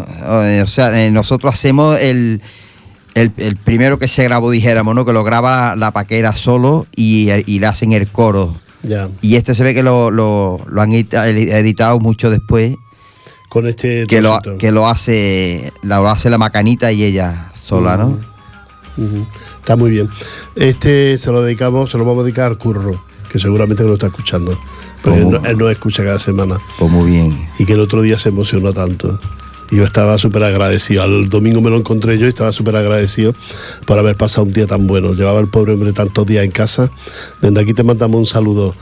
eh, 0.43 0.61
o 0.63 0.67
sea, 0.67 1.05
eh, 1.05 1.11
nosotros 1.11 1.53
hacemos 1.53 1.99
el, 1.99 2.41
el, 3.13 3.31
el 3.37 3.55
primero 3.57 3.99
que 3.99 4.07
se 4.07 4.23
grabó, 4.23 4.49
dijéramos, 4.51 4.95
¿no? 4.95 5.05
Que 5.05 5.13
lo 5.13 5.23
graba 5.23 5.75
la 5.75 5.91
paquera 5.91 6.33
solo 6.33 6.87
y, 6.95 7.29
y 7.45 7.59
le 7.59 7.67
hacen 7.67 7.91
el 7.91 8.07
coro. 8.07 8.55
Ya, 8.83 9.09
Y 9.21 9.35
este 9.35 9.53
se 9.53 9.63
ve 9.63 9.75
que 9.75 9.83
lo, 9.83 10.09
lo, 10.09 10.59
lo 10.67 10.81
han 10.81 10.91
edita- 10.91 11.27
editado 11.27 11.99
mucho 11.99 12.31
después, 12.31 12.73
con 13.51 13.67
este 13.67 14.07
que 14.07 14.21
lo, 14.21 14.39
que 14.57 14.71
lo 14.71 14.87
hace 14.87 15.73
lo 15.81 16.07
hace 16.07 16.29
la 16.29 16.37
macanita 16.37 16.93
y 16.93 17.03
ella 17.03 17.49
sola, 17.53 17.97
¿no? 17.97 18.17
Está 19.59 19.75
muy 19.75 19.91
bien. 19.91 20.07
Este 20.55 21.17
se 21.17 21.31
lo 21.33 21.41
dedicamos, 21.41 21.91
se 21.91 21.97
lo 21.97 22.05
vamos 22.05 22.21
a 22.21 22.23
dedicar 22.23 22.45
al 22.45 22.57
curro, 22.57 23.03
que 23.29 23.39
seguramente 23.39 23.83
lo 23.83 23.95
está 23.95 24.07
escuchando. 24.07 24.57
Porque 25.01 25.19
no, 25.19 25.43
él 25.43 25.57
no 25.57 25.69
escucha 25.69 26.01
cada 26.01 26.17
semana. 26.17 26.59
Pues 26.79 26.89
muy 26.89 27.11
bien. 27.11 27.45
Y 27.59 27.65
que 27.65 27.73
el 27.73 27.81
otro 27.81 28.01
día 28.01 28.17
se 28.17 28.29
emocionó 28.29 28.71
tanto. 28.71 29.19
Y 29.69 29.75
yo 29.75 29.83
estaba 29.83 30.17
súper 30.17 30.45
agradecido. 30.45 31.03
Al 31.03 31.29
domingo 31.29 31.59
me 31.59 31.69
lo 31.69 31.75
encontré 31.75 32.17
yo 32.17 32.27
y 32.27 32.29
estaba 32.29 32.53
súper 32.53 32.77
agradecido 32.77 33.35
por 33.85 33.99
haber 33.99 34.15
pasado 34.15 34.43
un 34.43 34.53
día 34.53 34.65
tan 34.65 34.87
bueno. 34.87 35.13
Llevaba 35.13 35.41
el 35.41 35.47
pobre 35.47 35.73
hombre 35.73 35.91
tantos 35.91 36.25
días 36.25 36.45
en 36.45 36.51
casa. 36.51 36.89
Desde 37.41 37.59
aquí 37.59 37.73
te 37.73 37.83
mandamos 37.83 38.17
un 38.17 38.25
saludo, 38.25 38.75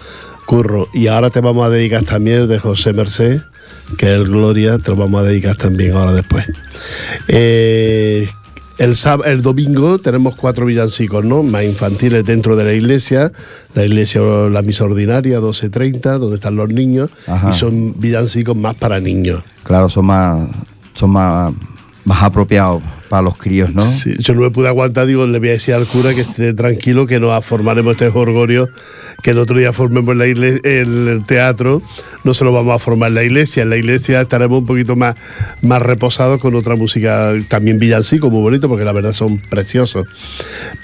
Curro. 0.45 0.89
Y 0.93 1.07
ahora 1.07 1.31
te 1.31 1.41
vamos 1.41 1.65
a 1.65 1.69
dedicar 1.71 2.03
también 2.03 2.41
el 2.41 2.47
de 2.47 2.59
José 2.59 2.93
Merced, 2.93 3.41
que 3.97 4.05
es 4.07 4.11
el 4.21 4.25
Gloria, 4.25 4.77
te 4.77 4.91
lo 4.91 4.97
vamos 4.97 5.21
a 5.21 5.23
dedicar 5.25 5.55
también 5.55 5.93
ahora 5.93 6.13
después. 6.13 6.45
Eh, 7.27 8.29
el, 8.77 8.91
sáb- 8.95 9.25
el 9.25 9.41
domingo 9.41 9.99
tenemos 9.99 10.35
cuatro 10.35 10.65
villancicos, 10.65 11.25
¿no? 11.25 11.43
Más 11.43 11.63
infantiles 11.63 12.23
dentro 12.25 12.55
de 12.55 12.63
la 12.63 12.73
iglesia. 12.73 13.31
La 13.73 13.85
iglesia, 13.85 14.21
la 14.49 14.61
misa 14.61 14.85
ordinaria, 14.85 15.39
12.30, 15.39 16.17
donde 16.17 16.35
están 16.37 16.55
los 16.55 16.69
niños. 16.69 17.09
Ajá. 17.27 17.51
Y 17.51 17.53
son 17.55 17.99
villancicos 17.99 18.55
más 18.55 18.75
para 18.75 18.99
niños. 18.99 19.43
Claro, 19.63 19.89
son 19.89 20.05
más 20.05 20.47
son 20.95 21.11
más, 21.11 21.53
más 22.05 22.23
apropiados 22.23 22.81
para 23.09 23.21
los 23.21 23.37
críos, 23.37 23.73
¿no? 23.73 23.81
Sí, 23.81 24.13
yo 24.19 24.33
no 24.35 24.41
me 24.41 24.51
pude 24.51 24.67
aguantar, 24.67 25.07
digo, 25.07 25.25
le 25.25 25.39
voy 25.39 25.49
a 25.49 25.51
decir 25.53 25.73
al 25.73 25.85
cura 25.85 26.13
que 26.13 26.21
esté 26.21 26.53
tranquilo, 26.53 27.05
que 27.07 27.19
nos 27.19 27.43
formaremos 27.45 27.93
este 27.93 28.09
jorgorio, 28.09 28.67
que 29.21 29.31
el 29.31 29.39
otro 29.39 29.57
día 29.57 29.73
formemos 29.73 30.15
la 30.15 30.25
igle- 30.27 30.61
el, 30.63 31.23
teatro, 31.25 31.81
no 32.23 32.33
se 32.33 32.43
lo 32.45 32.51
vamos 32.53 32.75
a 32.75 32.79
formar 32.79 33.09
en 33.09 33.15
la 33.15 33.23
iglesia, 33.23 33.63
en 33.63 33.69
la 33.69 33.77
iglesia 33.77 34.21
estaremos 34.21 34.59
un 34.59 34.65
poquito 34.65 34.95
más, 34.95 35.15
más 35.61 35.81
reposados 35.81 36.39
con 36.41 36.55
otra 36.55 36.75
música, 36.75 37.33
también 37.47 37.79
villancico, 37.79 38.29
muy 38.29 38.41
bonito, 38.41 38.67
porque 38.69 38.85
la 38.85 38.91
verdad 38.93 39.13
son 39.13 39.37
preciosos, 39.37 40.07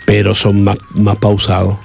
pero 0.06 0.36
son 0.36 0.64
más, 0.64 0.78
más 0.94 1.18
pausados. 1.18 1.78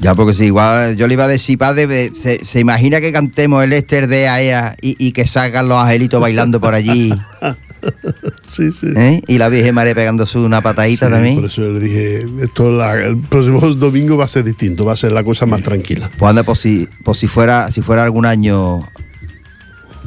Ya, 0.00 0.14
porque 0.14 0.32
si 0.32 0.44
igual 0.44 0.94
yo 0.96 1.08
le 1.08 1.14
iba 1.14 1.24
a 1.24 1.28
decir, 1.28 1.58
padre, 1.58 2.12
se, 2.14 2.44
se 2.44 2.60
imagina 2.60 3.00
que 3.00 3.10
cantemos 3.12 3.64
el 3.64 3.72
Esther 3.72 4.06
de 4.06 4.28
Aea 4.28 4.76
y, 4.80 4.94
y 5.04 5.10
que 5.10 5.26
salgan 5.26 5.66
los 5.68 5.76
angelitos 5.82 6.20
bailando 6.20 6.60
por 6.60 6.74
allí, 6.74 7.12
Sí, 8.52 8.72
sí. 8.72 8.88
¿eh? 8.96 9.22
Y 9.28 9.38
la 9.38 9.48
Virgen 9.48 9.74
María 9.74 9.94
pegándose 9.94 10.38
una 10.38 10.60
patadita 10.62 11.06
Sí, 11.06 11.12
también. 11.12 11.34
Por 11.36 11.44
eso 11.44 11.60
le 11.62 11.78
dije, 11.80 12.26
esto 12.42 12.70
la- 12.70 12.94
el 12.94 13.16
próximo 13.18 13.60
domingo 13.74 14.16
va 14.16 14.24
a 14.24 14.28
ser 14.28 14.42
distinto, 14.44 14.84
va 14.84 14.94
a 14.94 14.96
ser 14.96 15.12
la 15.12 15.22
cosa 15.22 15.46
más 15.46 15.62
tranquila. 15.62 16.10
Pues 16.18 16.28
anda, 16.30 16.42
pues 16.42 16.58
si, 16.58 16.88
pues 17.04 17.18
si 17.18 17.28
fuera, 17.28 17.70
si 17.70 17.82
fuera 17.82 18.02
algún 18.04 18.26
año 18.26 18.88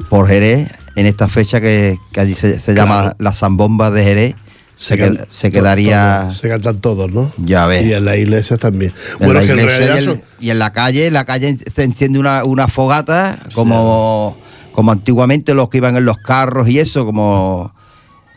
por 0.10 0.28
Jerez, 0.28 0.70
en 0.96 1.06
esta 1.06 1.28
fecha 1.30 1.62
que, 1.62 1.98
que 2.12 2.20
allí 2.20 2.36
se, 2.36 2.60
se 2.60 2.74
llama 2.74 3.16
la 3.20 3.32
Zambomba 3.32 3.92
de 3.92 4.04
Jerez, 4.04 4.36
se, 4.76 4.98
can- 4.98 5.16
qued- 5.16 5.26
se 5.30 5.52
quedaría 5.52 6.22
todos, 6.24 6.38
se 6.40 6.50
cantan 6.50 6.82
todos, 6.82 7.12
¿no? 7.12 7.32
Ya 7.38 7.68
ves. 7.68 7.86
Y 7.86 7.94
en 7.94 8.04
las 8.06 8.18
iglesias 8.18 8.60
también. 8.60 8.92
en 9.20 9.26
bueno, 9.28 9.34
la 9.36 9.46
que 9.46 9.52
en 9.54 9.60
iglesia 9.60 9.78
y, 9.86 9.88
realidad 9.88 9.98
en, 10.14 10.20
son- 10.20 10.24
y 10.40 10.50
en 10.50 10.60
la 10.60 10.74
calle, 10.74 11.08
en 11.08 11.14
la 11.14 11.26
calle 11.26 11.56
se 11.58 11.84
enciende 11.84 12.18
una, 12.20 12.44
una 12.44 12.68
fogata, 12.68 13.40
como, 13.54 14.38
como 14.74 14.92
antiguamente 14.92 15.54
los 15.54 15.70
que 15.70 15.78
iban 15.78 15.96
en 15.98 16.06
los 16.06 16.18
carros 16.18 16.70
y 16.70 16.80
eso, 16.80 17.06
como 17.06 17.74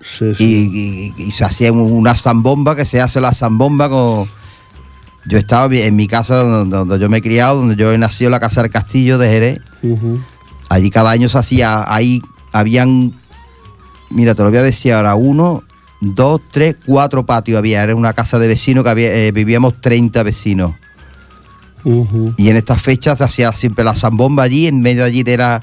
sí, 0.03 0.35
sí. 0.35 1.13
y- 1.17 1.23
y 1.23 1.33
se 1.33 1.45
hacía 1.45 1.73
una 1.73 2.15
zambomba, 2.15 2.75
que 2.77 2.85
se 2.85 3.01
hace 3.01 3.21
la 3.21 3.33
zambomba 3.33 3.89
con... 3.89 4.29
Yo 5.27 5.39
estaba 5.39 5.75
en 5.75 5.97
mi 5.97 6.07
casa 6.07 6.37
donde, 6.37 6.77
donde 6.77 6.99
yo 6.99 7.09
me 7.09 7.19
he 7.19 7.23
criado, 7.23 7.59
donde 7.61 7.77
yo 7.77 7.91
he 7.93 7.99
nacido 7.99 8.29
la 8.31 8.41
casa 8.41 8.61
del 8.63 8.71
castillo 8.71 9.17
de 9.17 9.29
Jerez. 9.31 9.61
Allí 10.69 10.91
cada 10.91 11.11
año 11.11 11.29
se 11.31 11.39
hacía, 11.39 11.85
ahí 11.87 12.21
habían, 12.53 13.15
mira, 14.11 14.35
te 14.35 14.43
lo 14.43 14.51
voy 14.51 14.59
a 14.59 14.63
decir 14.63 14.93
ahora, 14.93 15.15
uno, 15.15 15.63
dos, 16.03 16.43
tres, 16.51 16.77
cuatro 16.85 17.25
patios 17.25 17.57
había. 17.57 17.83
Era 17.83 17.95
una 17.95 18.13
casa 18.13 18.39
de 18.39 18.49
vecinos 18.49 18.85
que 18.85 18.91
había, 18.91 19.15
eh, 19.15 19.33
vivíamos 19.33 19.81
30 19.81 20.23
vecinos. 20.25 20.75
Y 22.37 22.49
en 22.51 22.57
estas 22.57 22.83
fechas 22.83 23.17
se 23.19 23.25
hacía 23.25 23.53
siempre 23.53 23.83
la 23.85 23.95
zambomba 23.95 24.43
allí, 24.43 24.67
en 24.67 24.81
medio 24.83 25.05
allí 25.05 25.23
de 25.23 25.37
la... 25.39 25.63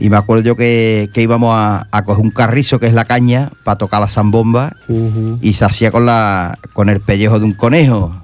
Y 0.00 0.10
me 0.10 0.16
acuerdo 0.16 0.44
yo 0.44 0.56
que, 0.56 1.10
que 1.12 1.22
íbamos 1.22 1.52
a, 1.54 1.88
a 1.90 2.04
coger 2.04 2.24
un 2.24 2.30
carrizo, 2.30 2.78
que 2.78 2.86
es 2.86 2.94
la 2.94 3.04
caña, 3.04 3.50
para 3.64 3.78
tocar 3.78 4.00
la 4.00 4.08
zambomba, 4.08 4.76
y 5.40 5.54
se 5.54 5.64
hacía 5.64 5.90
con, 5.90 6.06
la, 6.06 6.56
con 6.72 6.88
el 6.88 7.00
pellejo 7.00 7.38
de 7.38 7.44
un 7.44 7.52
conejo. 7.52 8.14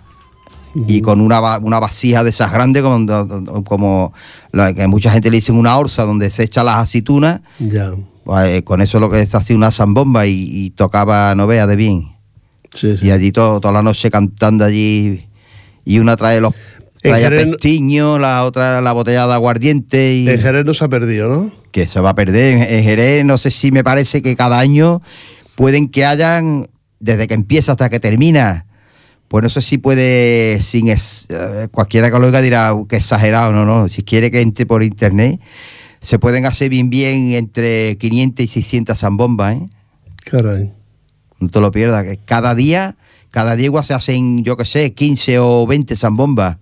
Y 0.88 1.02
con 1.02 1.20
una, 1.20 1.58
una 1.58 1.78
vasija 1.78 2.24
de 2.24 2.30
esas 2.30 2.52
grandes, 2.52 2.82
como, 2.82 3.62
como 3.64 4.12
la 4.50 4.72
que 4.72 4.88
mucha 4.88 5.10
gente 5.10 5.30
le 5.30 5.36
dice 5.36 5.52
una 5.52 5.76
orza, 5.76 6.04
donde 6.04 6.30
se 6.30 6.42
echa 6.42 6.64
las 6.64 6.78
aceitunas. 6.78 7.42
Ya. 7.60 7.92
Pues, 8.24 8.50
eh, 8.50 8.64
con 8.64 8.80
eso 8.80 8.98
es 8.98 9.00
lo 9.00 9.08
que 9.08 9.24
se 9.24 9.36
hacía 9.36 9.54
una 9.54 9.70
zambomba 9.70 10.26
y, 10.26 10.48
y 10.50 10.70
tocaba, 10.70 11.34
no 11.36 11.46
vea, 11.46 11.68
de 11.68 11.76
bien. 11.76 12.16
Sí, 12.72 12.96
sí. 12.96 13.06
Y 13.06 13.10
allí 13.12 13.30
todo, 13.30 13.60
toda 13.60 13.72
la 13.72 13.82
noche 13.82 14.10
cantando 14.10 14.64
allí. 14.64 15.28
Y 15.84 16.00
una 16.00 16.16
trae 16.16 16.40
los 16.40 16.54
Traía 17.10 17.28
Jerez 17.28 17.48
pestiños, 17.48 18.20
la 18.20 18.44
otra 18.44 18.80
la 18.80 18.92
botella 18.92 19.26
de 19.26 19.34
aguardiente 19.34 20.14
y 20.16 20.28
En 20.28 20.40
Jerez 20.40 20.64
no 20.64 20.74
se 20.74 20.84
ha 20.84 20.88
perdido, 20.88 21.28
¿no? 21.28 21.52
que 21.70 21.86
se 21.86 22.00
va 22.00 22.10
a 22.10 22.14
perder. 22.14 22.70
En, 22.72 22.84
Jerez, 22.84 23.24
no 23.24 23.36
sé 23.36 23.50
si 23.50 23.72
me 23.72 23.82
parece 23.82 24.22
que 24.22 24.36
cada 24.36 24.60
año 24.60 25.02
pueden 25.56 25.88
que 25.88 26.04
hayan, 26.04 26.68
desde 27.00 27.26
que 27.26 27.34
empieza 27.34 27.72
hasta 27.72 27.90
que 27.90 27.98
termina, 27.98 28.66
pues 29.26 29.42
no 29.42 29.50
sé 29.50 29.60
si 29.60 29.78
puede, 29.78 30.60
sin 30.62 30.86
es, 30.86 31.26
eh, 31.30 31.66
cualquiera 31.72 32.12
que 32.12 32.18
lo 32.20 32.26
oiga 32.26 32.40
dirá 32.40 32.72
"Uh, 32.72 32.86
que 32.86 32.96
exagerado, 32.96 33.50
no, 33.52 33.64
no. 33.66 33.88
Si 33.88 34.02
quiere 34.02 34.30
que 34.30 34.40
entre 34.40 34.66
por 34.66 34.84
internet, 34.84 35.40
se 36.00 36.20
pueden 36.20 36.46
hacer 36.46 36.70
bien, 36.70 36.90
bien 36.90 37.32
entre 37.32 37.98
500 37.98 38.44
y 38.44 38.46
600 38.46 38.96
zambombas, 38.96 39.56
¿eh? 39.56 39.66
Caray. 40.24 40.72
No 41.40 41.48
te 41.48 41.60
lo 41.60 41.72
pierdas, 41.72 42.04
que 42.04 42.18
cada 42.24 42.54
día, 42.54 42.96
cada 43.32 43.56
día 43.56 43.70
se 43.82 43.94
hacen, 43.94 44.44
yo 44.44 44.56
qué 44.56 44.64
sé, 44.64 44.92
15 44.94 45.40
o 45.40 45.66
20 45.66 45.96
zambombas, 45.96 46.58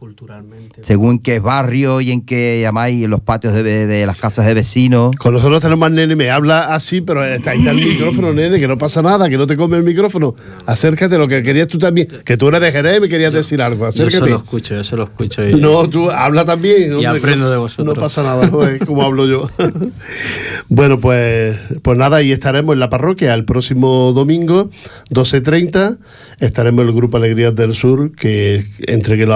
Culturalmente. 0.00 0.80
según 0.82 1.10
en 1.12 1.18
qué 1.18 1.38
barrio 1.40 2.00
y 2.00 2.10
en 2.10 2.22
qué 2.22 2.60
llamáis, 2.62 3.04
en 3.04 3.10
los 3.10 3.20
patios 3.20 3.52
de, 3.52 3.62
de 3.86 4.06
las 4.06 4.16
casas 4.16 4.46
de 4.46 4.54
vecinos. 4.54 5.14
Con 5.18 5.34
nosotros 5.34 5.60
tenemos 5.60 5.86
al 5.86 5.94
nene, 5.94 6.16
me 6.16 6.30
habla 6.30 6.72
así, 6.74 7.02
pero 7.02 7.22
está 7.22 7.50
ahí 7.50 7.58
está 7.58 7.72
el 7.72 7.76
micrófono, 7.76 8.32
nene, 8.32 8.58
que 8.58 8.66
no 8.66 8.78
pasa 8.78 9.02
nada, 9.02 9.28
que 9.28 9.36
no 9.36 9.46
te 9.46 9.58
come 9.58 9.76
el 9.76 9.82
micrófono. 9.82 10.34
Acércate, 10.64 11.18
lo 11.18 11.28
que 11.28 11.42
querías 11.42 11.68
tú 11.68 11.76
también. 11.78 12.08
Que 12.24 12.38
tú 12.38 12.48
eres 12.48 12.62
de 12.62 12.72
Jerez 12.72 12.96
y 12.96 13.00
me 13.02 13.08
querías 13.10 13.32
decir 13.32 13.60
algo. 13.60 13.84
Yo 13.90 13.92
se 13.92 14.06
Acércate. 14.06 14.30
lo 14.30 14.36
escucho, 14.38 14.74
yo 14.74 14.84
se 14.84 14.96
lo 14.96 15.04
escucho. 15.04 15.46
Y, 15.46 15.54
No, 15.54 15.88
tú 15.88 16.10
habla 16.10 16.46
también. 16.46 16.94
hombre, 16.94 17.06
aprendo 17.08 17.50
de 17.50 17.58
vosotros. 17.58 17.86
No 17.86 17.94
pasa 17.94 18.22
nada, 18.22 18.46
¿no? 18.46 18.66
Es 18.66 18.82
como 18.84 19.02
hablo 19.02 19.26
yo. 19.26 19.50
bueno, 20.68 20.98
pues, 20.98 21.58
pues 21.82 21.98
nada, 21.98 22.16
ahí 22.18 22.32
estaremos 22.32 22.72
en 22.72 22.80
la 22.80 22.88
parroquia 22.88 23.34
el 23.34 23.44
próximo 23.44 24.12
domingo, 24.14 24.70
12.30. 25.10 25.98
Estaremos 26.38 26.86
el 26.86 26.92
Grupo 26.92 27.18
Alegrías 27.18 27.54
del 27.54 27.74
Sur, 27.74 28.12
que 28.12 28.64
entre 28.86 29.18
que 29.18 29.26
lo 29.26 29.34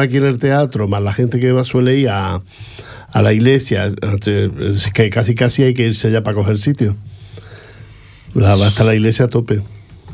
aquí 0.00 0.16
en 0.18 0.24
el 0.24 0.38
teatro, 0.38 0.88
más 0.88 1.02
la 1.02 1.12
gente 1.12 1.38
que 1.40 1.52
va 1.52 1.64
suele 1.64 1.96
ir 1.96 2.08
a, 2.08 2.40
a 3.12 3.22
la 3.22 3.32
iglesia, 3.32 3.86
es 3.86 4.92
que 4.92 5.10
casi 5.10 5.34
casi 5.34 5.62
hay 5.62 5.74
que 5.74 5.84
irse 5.84 6.10
ya 6.10 6.22
para 6.22 6.34
coger 6.36 6.58
sitio. 6.58 6.94
La- 8.34 8.54
Va 8.56 8.66
hasta 8.66 8.84
la 8.84 8.94
iglesia 8.94 9.26
a 9.26 9.28
tope. 9.28 9.62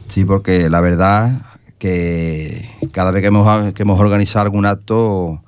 Sí, 0.07 0.24
porque 0.24 0.68
la 0.70 0.80
verdad 0.80 1.43
que 1.78 2.68
cada 2.93 3.11
vez 3.11 3.22
que 3.22 3.28
hemos, 3.28 3.72
que 3.74 3.83
hemos 3.83 3.99
organizado 3.99 4.45
algún 4.45 4.66
acto, 4.66 5.43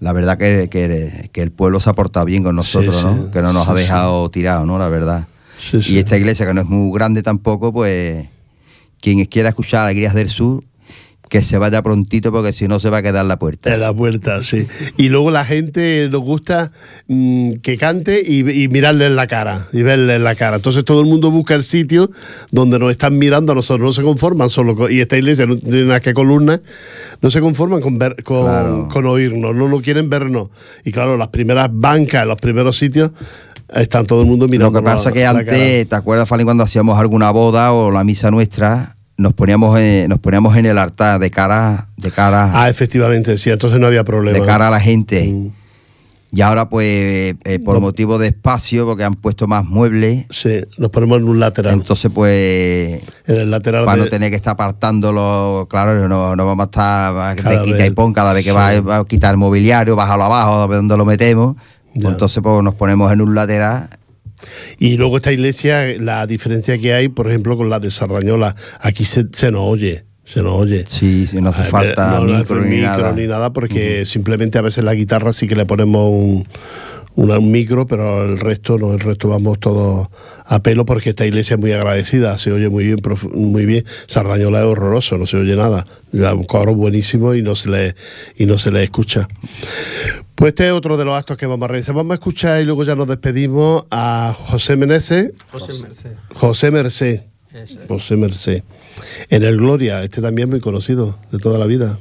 la 0.00 0.12
verdad 0.12 0.36
que, 0.38 0.68
que- 0.70 1.30
que 1.32 1.42
el 1.42 1.50
pueblo 1.50 1.80
se 1.80 1.88
ha 1.90 1.94
portado 1.94 2.26
bien 2.26 2.42
con 2.44 2.54
nosotros, 2.56 2.96
Sí, 2.98 3.04
¿no? 3.04 3.14
sí. 3.26 3.30
Que 3.32 3.42
no 3.42 3.52
nos 3.52 3.66
Sí, 3.66 3.72
ha 3.72 3.74
dejado 3.74 4.30
tirados, 4.30 4.66
¿no? 4.66 4.78
La 4.78 4.88
verdad. 4.88 5.26
Y 5.72 5.98
esta 5.98 6.16
iglesia, 6.16 6.46
que 6.46 6.54
no 6.54 6.60
es 6.60 6.66
muy 6.68 6.92
grande 6.96 7.22
tampoco, 7.22 7.72
pues 7.72 8.28
quien 9.00 9.24
quiera 9.26 9.48
escuchar 9.48 9.84
Alegrías 9.86 10.14
del 10.14 10.28
Sur, 10.28 10.62
que 11.28 11.42
se 11.42 11.58
vaya 11.58 11.82
prontito 11.82 12.32
porque 12.32 12.52
si 12.52 12.68
no 12.68 12.78
se 12.80 12.90
va 12.90 12.98
a 12.98 13.02
quedar 13.02 13.24
la 13.26 13.38
puerta. 13.38 13.72
En 13.72 13.80
la 13.80 13.92
puerta, 13.92 14.42
sí. 14.42 14.66
Y 14.96 15.08
luego 15.08 15.30
la 15.30 15.44
gente 15.44 16.08
nos 16.10 16.22
gusta 16.22 16.72
mm, 17.06 17.54
que 17.62 17.76
cante 17.76 18.22
y, 18.24 18.48
y 18.50 18.68
mirarle 18.68 19.06
en 19.06 19.16
la 19.16 19.26
cara, 19.26 19.68
y 19.72 19.82
verle 19.82 20.16
en 20.16 20.24
la 20.24 20.34
cara. 20.34 20.56
Entonces 20.56 20.84
todo 20.84 21.00
el 21.00 21.06
mundo 21.06 21.30
busca 21.30 21.54
el 21.54 21.64
sitio 21.64 22.10
donde 22.50 22.78
nos 22.78 22.90
están 22.90 23.18
mirando 23.18 23.52
a 23.52 23.54
nosotros. 23.54 23.84
No 23.86 23.92
se 23.92 24.02
conforman 24.02 24.48
solo 24.48 24.74
con, 24.74 24.92
y 24.92 25.00
esta 25.00 25.16
iglesia 25.16 25.46
no 25.46 25.56
tiene 25.56 25.84
nada 25.84 26.00
que 26.00 26.14
columnas, 26.14 26.60
no 27.20 27.30
se 27.30 27.40
conforman 27.40 27.80
con 27.80 27.98
ver, 27.98 28.22
con, 28.22 28.42
Claro. 28.42 28.88
con 28.90 29.06
oírnos, 29.06 29.54
no, 29.54 29.68
no 29.68 29.80
quieren 29.80 30.08
vernos. 30.10 30.48
Y 30.84 30.92
claro, 30.92 31.16
las 31.16 31.28
primeras 31.28 31.68
bancas, 31.72 32.26
los 32.26 32.40
primeros 32.40 32.76
sitios, 32.76 33.10
están 33.72 34.06
todo 34.06 34.22
el 34.22 34.26
mundo 34.26 34.46
mirando. 34.48 34.72
Lo 34.72 34.84
que 34.84 34.84
pasa 34.84 35.12
que 35.12 35.22
la 35.24 35.30
antes, 35.30 35.88
¿te 35.88 35.94
acuerdas, 35.94 36.28
cuando 36.28 36.64
hacíamos 36.64 36.98
alguna 36.98 37.30
boda 37.30 37.72
o 37.72 37.90
la 37.90 38.04
misa 38.04 38.30
nuestra? 38.30 38.97
Nos 39.18 39.32
poníamos 39.34 39.76
en, 39.80 40.08
nos 40.08 40.20
poníamos 40.20 40.56
en 40.56 40.64
el 40.66 40.78
altar 40.78 41.18
de 41.18 41.28
cara, 41.30 41.88
de 41.96 42.10
cara, 42.12 42.52
Ah, 42.54 42.68
efectivamente, 42.70 43.36
sí, 43.36 43.50
entonces 43.50 43.80
no 43.80 43.88
había 43.88 44.04
problema. 44.04 44.38
de 44.38 44.44
cara 44.46 44.68
a 44.68 44.70
la 44.70 44.78
gente. 44.80 45.24
Mm, 45.26 45.50
Y 46.30 46.42
ahora, 46.42 46.68
pues, 46.68 47.34
eh, 47.44 47.58
por 47.64 47.80
motivo 47.80 48.18
de 48.18 48.26
espacio, 48.28 48.84
porque 48.84 49.02
han 49.02 49.14
puesto 49.14 49.46
más 49.48 49.64
muebles, 49.64 50.26
Sí, 50.28 50.60
nos 50.76 50.90
ponemos 50.90 51.16
en 51.18 51.24
un 51.24 51.40
lateral. 51.40 51.72
entonces, 51.72 52.12
pues, 52.14 53.00
en 53.26 53.36
el 53.36 53.50
lateral 53.50 53.86
para 53.86 53.96
de- 53.96 54.04
no 54.04 54.10
tener 54.10 54.28
que 54.30 54.36
estar 54.36 54.52
apartándolo, 54.52 55.66
claro, 55.70 56.06
no, 56.06 56.36
no 56.36 56.46
vamos 56.46 56.64
a 56.64 56.66
estar 56.66 57.36
Cada 57.42 57.58
de 57.58 57.64
quita 57.64 57.76
vez. 57.78 57.86
y 57.88 57.90
pon 57.92 58.12
cada 58.12 58.34
vez 58.34 58.44
que 58.44 58.50
Sí. 58.50 58.56
va, 58.56 58.78
va 58.82 58.96
a 58.98 59.04
quitar 59.06 59.30
el 59.32 59.38
mobiliario, 59.38 59.96
bájalo 59.96 60.24
abajo, 60.24 60.68
dónde 60.68 60.96
lo 60.98 61.04
metemos. 61.06 61.56
Pues 61.94 62.06
entonces, 62.06 62.40
pues, 62.42 62.62
nos 62.62 62.74
ponemos 62.74 63.10
en 63.10 63.22
un 63.22 63.34
lateral. 63.34 63.88
Y 64.78 64.96
luego 64.96 65.16
esta 65.16 65.32
iglesia, 65.32 65.86
la 65.98 66.26
diferencia 66.26 66.78
que 66.78 66.92
hay, 66.92 67.08
por 67.08 67.28
ejemplo, 67.28 67.56
con 67.56 67.70
la 67.70 67.80
de 67.80 67.90
Sardañola, 67.90 68.54
aquí 68.80 69.04
se, 69.04 69.26
se 69.32 69.50
nos 69.50 69.62
oye, 69.62 70.04
se 70.24 70.42
nos 70.42 70.60
oye. 70.60 70.84
Sí, 70.88 71.26
sí, 71.26 71.40
no 71.40 71.50
hace 71.50 71.64
falta 71.64 72.18
no, 72.18 72.24
no 72.26 72.38
micro 72.38 72.60
ni 72.62 72.80
nada. 72.80 73.12
ni 73.12 73.26
nada, 73.26 73.52
porque 73.52 74.04
simplemente 74.04 74.58
a 74.58 74.62
veces 74.62 74.84
la 74.84 74.94
guitarra 74.94 75.32
sí 75.32 75.48
que 75.48 75.56
le 75.56 75.64
ponemos 75.64 76.10
un, 76.10 76.46
una- 77.18 77.38
un 77.38 77.50
micro, 77.50 77.86
pero 77.86 78.24
el 78.24 78.38
resto 78.38 78.78
no, 78.78 78.92
el 78.92 79.00
resto 79.00 79.28
vamos 79.28 79.58
todos 79.58 80.08
a 80.44 80.62
pelo 80.62 80.84
porque 80.84 81.10
esta 81.10 81.26
iglesia 81.26 81.54
es 81.54 81.60
muy 81.60 81.72
agradecida, 81.72 82.38
se 82.38 82.52
oye 82.52 82.68
muy 82.68 82.84
bien, 82.84 82.98
muy 83.34 83.66
bien. 83.66 83.84
Sardañola 84.06 84.60
es 84.60 84.64
horroroso, 84.66 85.18
no 85.18 85.26
se 85.26 85.36
oye 85.36 85.56
nada. 85.56 85.86
Ya, 86.12 86.32
Un 86.34 86.44
coro 86.44 86.74
buenísimo 86.74 87.34
y 87.34 87.42
no 87.42 87.54
se 87.54 87.68
le 87.68 87.94
y 88.36 88.46
no 88.46 88.56
se 88.56 88.70
le 88.70 88.82
escucha. 88.84 89.26
Pues 90.34 90.50
este 90.50 90.66
es 90.68 90.72
otro 90.72 90.96
de 90.96 91.04
los 91.04 91.14
actos 91.18 91.36
que 91.36 91.46
vamos 91.46 91.64
a 91.64 91.68
realizar. 91.68 91.94
Vamos 91.94 92.12
a 92.12 92.14
escuchar 92.14 92.62
y 92.62 92.64
luego 92.64 92.84
ya 92.84 92.94
nos 92.94 93.08
despedimos 93.08 93.84
a 93.90 94.34
José 94.46 94.76
Meneses, 94.76 95.32
José 95.50 95.72
Merced. 95.82 96.10
José 96.34 96.70
Merced. 96.70 97.20
José 97.88 98.16
Merced. 98.16 98.62
En 99.30 99.42
el 99.42 99.56
Gloria, 99.56 100.04
este 100.04 100.22
también 100.22 100.48
muy 100.48 100.60
conocido 100.60 101.18
de 101.32 101.38
toda 101.38 101.58
la 101.58 101.66
vida. 101.66 101.98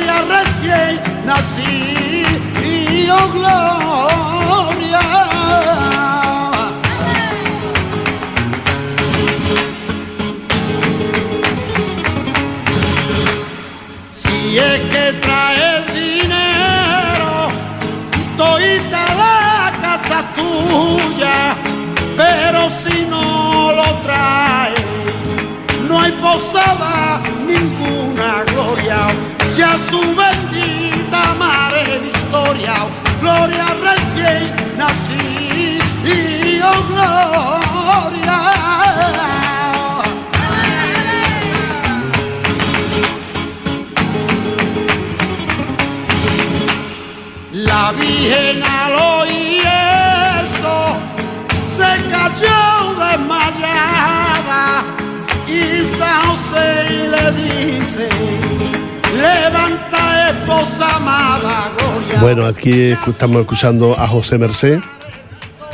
Gloria 0.00 0.22
recién 0.28 1.00
nací, 1.24 2.24
y 2.64 3.08
oh 3.10 3.28
gloria. 3.32 5.00
Si 14.12 14.58
es 14.58 14.80
que 14.90 15.12
trae 15.20 15.84
dinero, 15.94 17.50
toita 18.36 19.14
la 19.16 19.72
casa 19.80 20.24
tuya, 20.34 21.56
pero 22.16 22.68
si 22.70 23.04
no 23.06 23.72
lo 23.72 23.94
trae, 24.02 24.74
no 25.88 26.00
hay 26.00 26.12
posada 26.12 27.09
ya 29.56 29.76
su 29.78 30.00
bendita 30.14 31.34
madre 31.38 31.98
victoria, 31.98 32.74
gloria 33.20 33.66
recién 33.82 34.50
nací, 34.76 35.78
y 36.04 36.60
oh 36.62 36.82
gloria. 36.88 38.40
La 47.52 47.92
Virgen 47.92 48.62
al 48.62 48.94
oír 48.94 49.66
eso 50.44 50.96
se 51.66 51.90
cayó 52.10 52.94
desmayada 52.94 54.84
y 55.46 55.50
San 55.98 56.20
José 56.26 57.08
le 57.08 57.24
dice, 57.32 58.08
levanta 59.12 60.30
esposa 60.30 60.96
amada, 60.96 61.70
gloria. 61.76 62.20
Bueno, 62.20 62.46
aquí 62.46 62.90
estamos 62.90 63.40
escuchando 63.40 63.98
a 63.98 64.06
José 64.06 64.38
Merced 64.38 64.80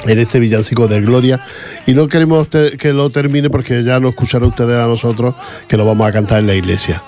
en 0.07 0.19
este 0.19 0.39
villancico 0.39 0.89
de 0.89 1.01
Gloria 1.01 1.41
y 1.87 1.95
no 1.95 2.09
queremos 2.09 2.49
que 2.49 2.93
lo 2.93 3.11
termine 3.11 3.51
porque 3.51 3.83
ya 3.83 3.99
lo 3.99 4.11
escucharán 4.11 4.49
ustedes 4.49 4.79
a 4.79 4.87
nosotros 4.87 5.35
que 5.69 5.77
lo 5.77 5.85
vamos 5.85 6.09
a 6.09 6.13
cantar 6.13 6.39
en 6.39 6.47
la 6.47 6.55
iglesia. 6.55 7.03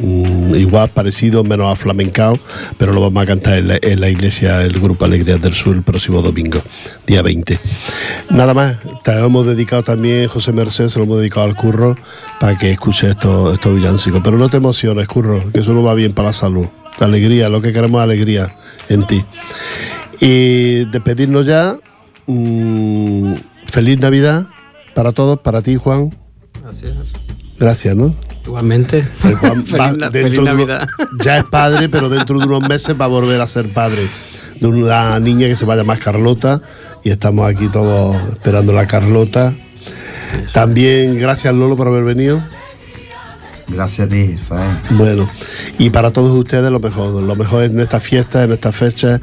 Mm, 0.00 0.54
igual 0.54 0.88
parecido, 0.90 1.42
menos 1.42 1.72
aflamencado, 1.72 2.38
pero 2.76 2.92
lo 2.92 3.00
vamos 3.00 3.22
a 3.22 3.26
cantar 3.26 3.54
en 3.54 3.68
la, 3.68 3.78
en 3.82 4.00
la 4.00 4.08
iglesia 4.08 4.62
el 4.62 4.78
Grupo 4.78 5.04
Alegrías 5.04 5.42
del 5.42 5.54
Sur 5.54 5.74
el 5.74 5.82
próximo 5.82 6.22
domingo, 6.22 6.62
día 7.06 7.20
20. 7.20 7.58
Nada 8.30 8.54
más, 8.54 8.76
te 9.02 9.12
hemos 9.18 9.46
dedicado 9.46 9.82
también, 9.82 10.28
José 10.28 10.52
Merced, 10.52 10.86
se 10.86 10.98
lo 10.98 11.04
hemos 11.04 11.18
dedicado 11.18 11.46
al 11.46 11.56
curro 11.56 11.96
para 12.38 12.56
que 12.56 12.70
escuche 12.70 13.10
estos, 13.10 13.54
estos 13.54 13.74
villancicos. 13.74 14.20
Pero 14.22 14.38
no 14.38 14.48
te 14.48 14.58
emociones, 14.58 15.08
curro, 15.08 15.50
que 15.52 15.60
eso 15.60 15.72
no 15.72 15.82
va 15.82 15.94
bien 15.94 16.12
para 16.12 16.28
la 16.28 16.32
salud. 16.32 16.66
La 17.00 17.06
alegría, 17.06 17.48
lo 17.48 17.60
que 17.60 17.72
queremos 17.72 17.98
es 18.00 18.04
alegría 18.04 18.52
en 18.88 19.04
ti. 19.04 19.24
Y 20.20 20.84
despedirnos 20.86 21.46
ya. 21.46 21.76
mm, 22.26 23.34
feliz 23.66 23.98
Navidad 23.98 24.46
para 24.94 25.12
todos, 25.12 25.40
para 25.40 25.62
ti, 25.62 25.76
Juan. 25.76 26.14
Es. 26.70 26.84
Gracias, 27.58 27.96
¿no? 27.96 28.14
Igualmente. 28.48 29.04
El 29.24 29.34
Juan 29.34 29.62
va- 29.78 29.92
dentro 30.10 30.44
feliz 30.46 30.66
de 30.66 30.86
ya 31.22 31.36
es 31.38 31.44
padre, 31.44 31.88
pero 31.90 32.08
dentro 32.08 32.38
de 32.38 32.46
unos 32.46 32.66
meses 32.66 32.96
va 32.98 33.04
a 33.04 33.08
volver 33.08 33.38
a 33.42 33.46
ser 33.46 33.68
padre 33.72 34.08
de 34.58 34.66
una 34.66 35.20
niña 35.20 35.46
que 35.48 35.54
se 35.54 35.66
va 35.66 35.74
a 35.74 35.76
llamar 35.76 35.98
Carlota 35.98 36.62
y 37.04 37.10
estamos 37.10 37.48
aquí 37.48 37.68
todos 37.68 38.16
esperando 38.32 38.72
a 38.72 38.76
la 38.76 38.86
Carlota. 38.88 39.52
También 40.54 41.18
gracias 41.18 41.54
Lolo 41.54 41.76
por 41.76 41.88
haber 41.88 42.04
venido. 42.04 42.42
Gracias 43.68 44.06
a 44.06 44.10
ti, 44.10 44.38
Fael. 44.48 44.66
Bueno, 44.92 45.28
y 45.76 45.90
para 45.90 46.10
todos 46.10 46.34
ustedes 46.36 46.70
lo 46.70 46.80
mejor, 46.80 47.22
lo 47.22 47.36
mejor 47.36 47.64
en 47.64 47.78
esta 47.80 48.00
fiesta, 48.00 48.44
en 48.44 48.52
esta 48.52 48.72
fecha, 48.72 49.20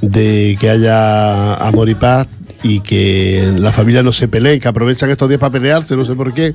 de 0.00 0.56
que 0.60 0.70
haya 0.70 1.54
amor 1.54 1.88
y 1.88 1.96
paz 1.96 2.28
y 2.62 2.78
que 2.78 3.52
la 3.56 3.72
familia 3.72 4.04
no 4.04 4.12
se 4.12 4.28
pelee, 4.28 4.60
que 4.60 4.68
aprovechan 4.68 5.10
estos 5.10 5.28
días 5.28 5.40
para 5.40 5.50
pelearse, 5.50 5.96
no 5.96 6.04
sé 6.04 6.14
por 6.14 6.32
qué, 6.32 6.54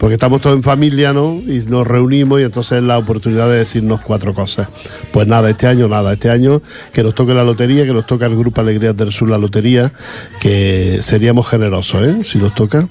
porque 0.00 0.14
estamos 0.14 0.40
todos 0.40 0.56
en 0.56 0.62
familia, 0.62 1.12
¿no? 1.12 1.42
Y 1.46 1.58
nos 1.68 1.86
reunimos 1.86 2.40
y 2.40 2.44
entonces 2.44 2.78
es 2.78 2.84
la 2.84 2.96
oportunidad 2.96 3.50
de 3.50 3.58
decirnos 3.58 4.00
cuatro 4.00 4.32
cosas. 4.32 4.68
Pues 5.12 5.28
nada, 5.28 5.50
este 5.50 5.66
año 5.66 5.88
nada, 5.88 6.14
este 6.14 6.30
año 6.30 6.62
que 6.90 7.02
nos 7.02 7.14
toque 7.14 7.34
la 7.34 7.44
lotería, 7.44 7.84
que 7.84 7.92
nos 7.92 8.06
toca 8.06 8.24
el 8.24 8.34
Grupo 8.34 8.62
Alegrías 8.62 8.96
del 8.96 9.12
Sur 9.12 9.28
la 9.28 9.36
lotería, 9.36 9.92
que 10.40 11.00
seríamos 11.02 11.46
generosos, 11.46 12.02
¿eh? 12.08 12.24
Si 12.24 12.38
nos 12.38 12.54
toca. 12.54 12.88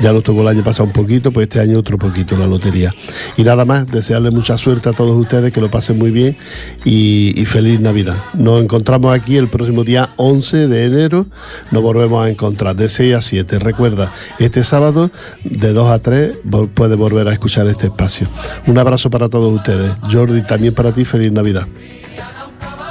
Ya 0.00 0.12
nos 0.12 0.24
tocó 0.24 0.40
el 0.40 0.48
año 0.48 0.64
pasado 0.64 0.84
un 0.84 0.92
poquito, 0.92 1.30
pues 1.30 1.44
este 1.44 1.60
año 1.60 1.78
otro 1.78 1.98
poquito 1.98 2.36
la 2.36 2.46
lotería. 2.46 2.92
Y 3.36 3.44
nada 3.44 3.64
más, 3.64 3.86
desearle 3.86 4.30
mucha 4.30 4.58
suerte 4.58 4.88
a 4.88 4.92
todos 4.92 5.16
ustedes, 5.16 5.52
que 5.52 5.60
lo 5.60 5.70
pasen 5.70 5.98
muy 5.98 6.10
bien 6.10 6.36
y, 6.84 7.44
feliz 7.44 7.80
Navidad. 7.80 8.16
Nos 8.34 8.62
encontramos 8.62 9.14
aquí 9.14 9.36
el 9.36 9.48
próximo 9.48 9.84
día 9.84 10.08
11 10.16 10.68
de 10.68 10.84
enero, 10.86 11.26
nos 11.70 11.82
volvemos 11.82 12.24
a 12.24 12.30
encontrar 12.30 12.74
de 12.74 12.88
6 12.88 13.14
a 13.14 13.20
7. 13.20 13.58
Recuerda, 13.58 14.10
este 14.38 14.64
sábado 14.64 15.10
de 15.44 15.72
2 15.72 15.90
a 15.90 15.98
3 15.98 16.31
puede 16.74 16.96
volver 16.96 17.28
a 17.28 17.32
escuchar 17.32 17.66
este 17.66 17.86
espacio. 17.86 18.26
Un 18.66 18.78
abrazo 18.78 19.10
para 19.10 19.28
todos 19.28 19.52
ustedes. 19.52 19.92
Jordi, 20.10 20.42
también 20.42 20.74
para 20.74 20.92
ti, 20.92 21.04
feliz 21.04 21.32
Navidad. 21.32 21.66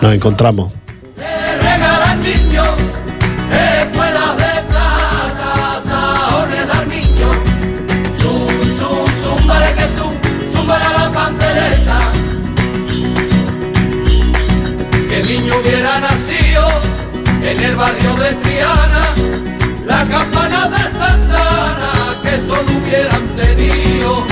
Nos 0.02 0.14
encontramos. 0.14 0.72
el 17.64 17.76
barrio 17.76 18.16
de 18.16 18.34
Triana, 18.36 19.06
la 19.86 20.06
te 23.42 24.31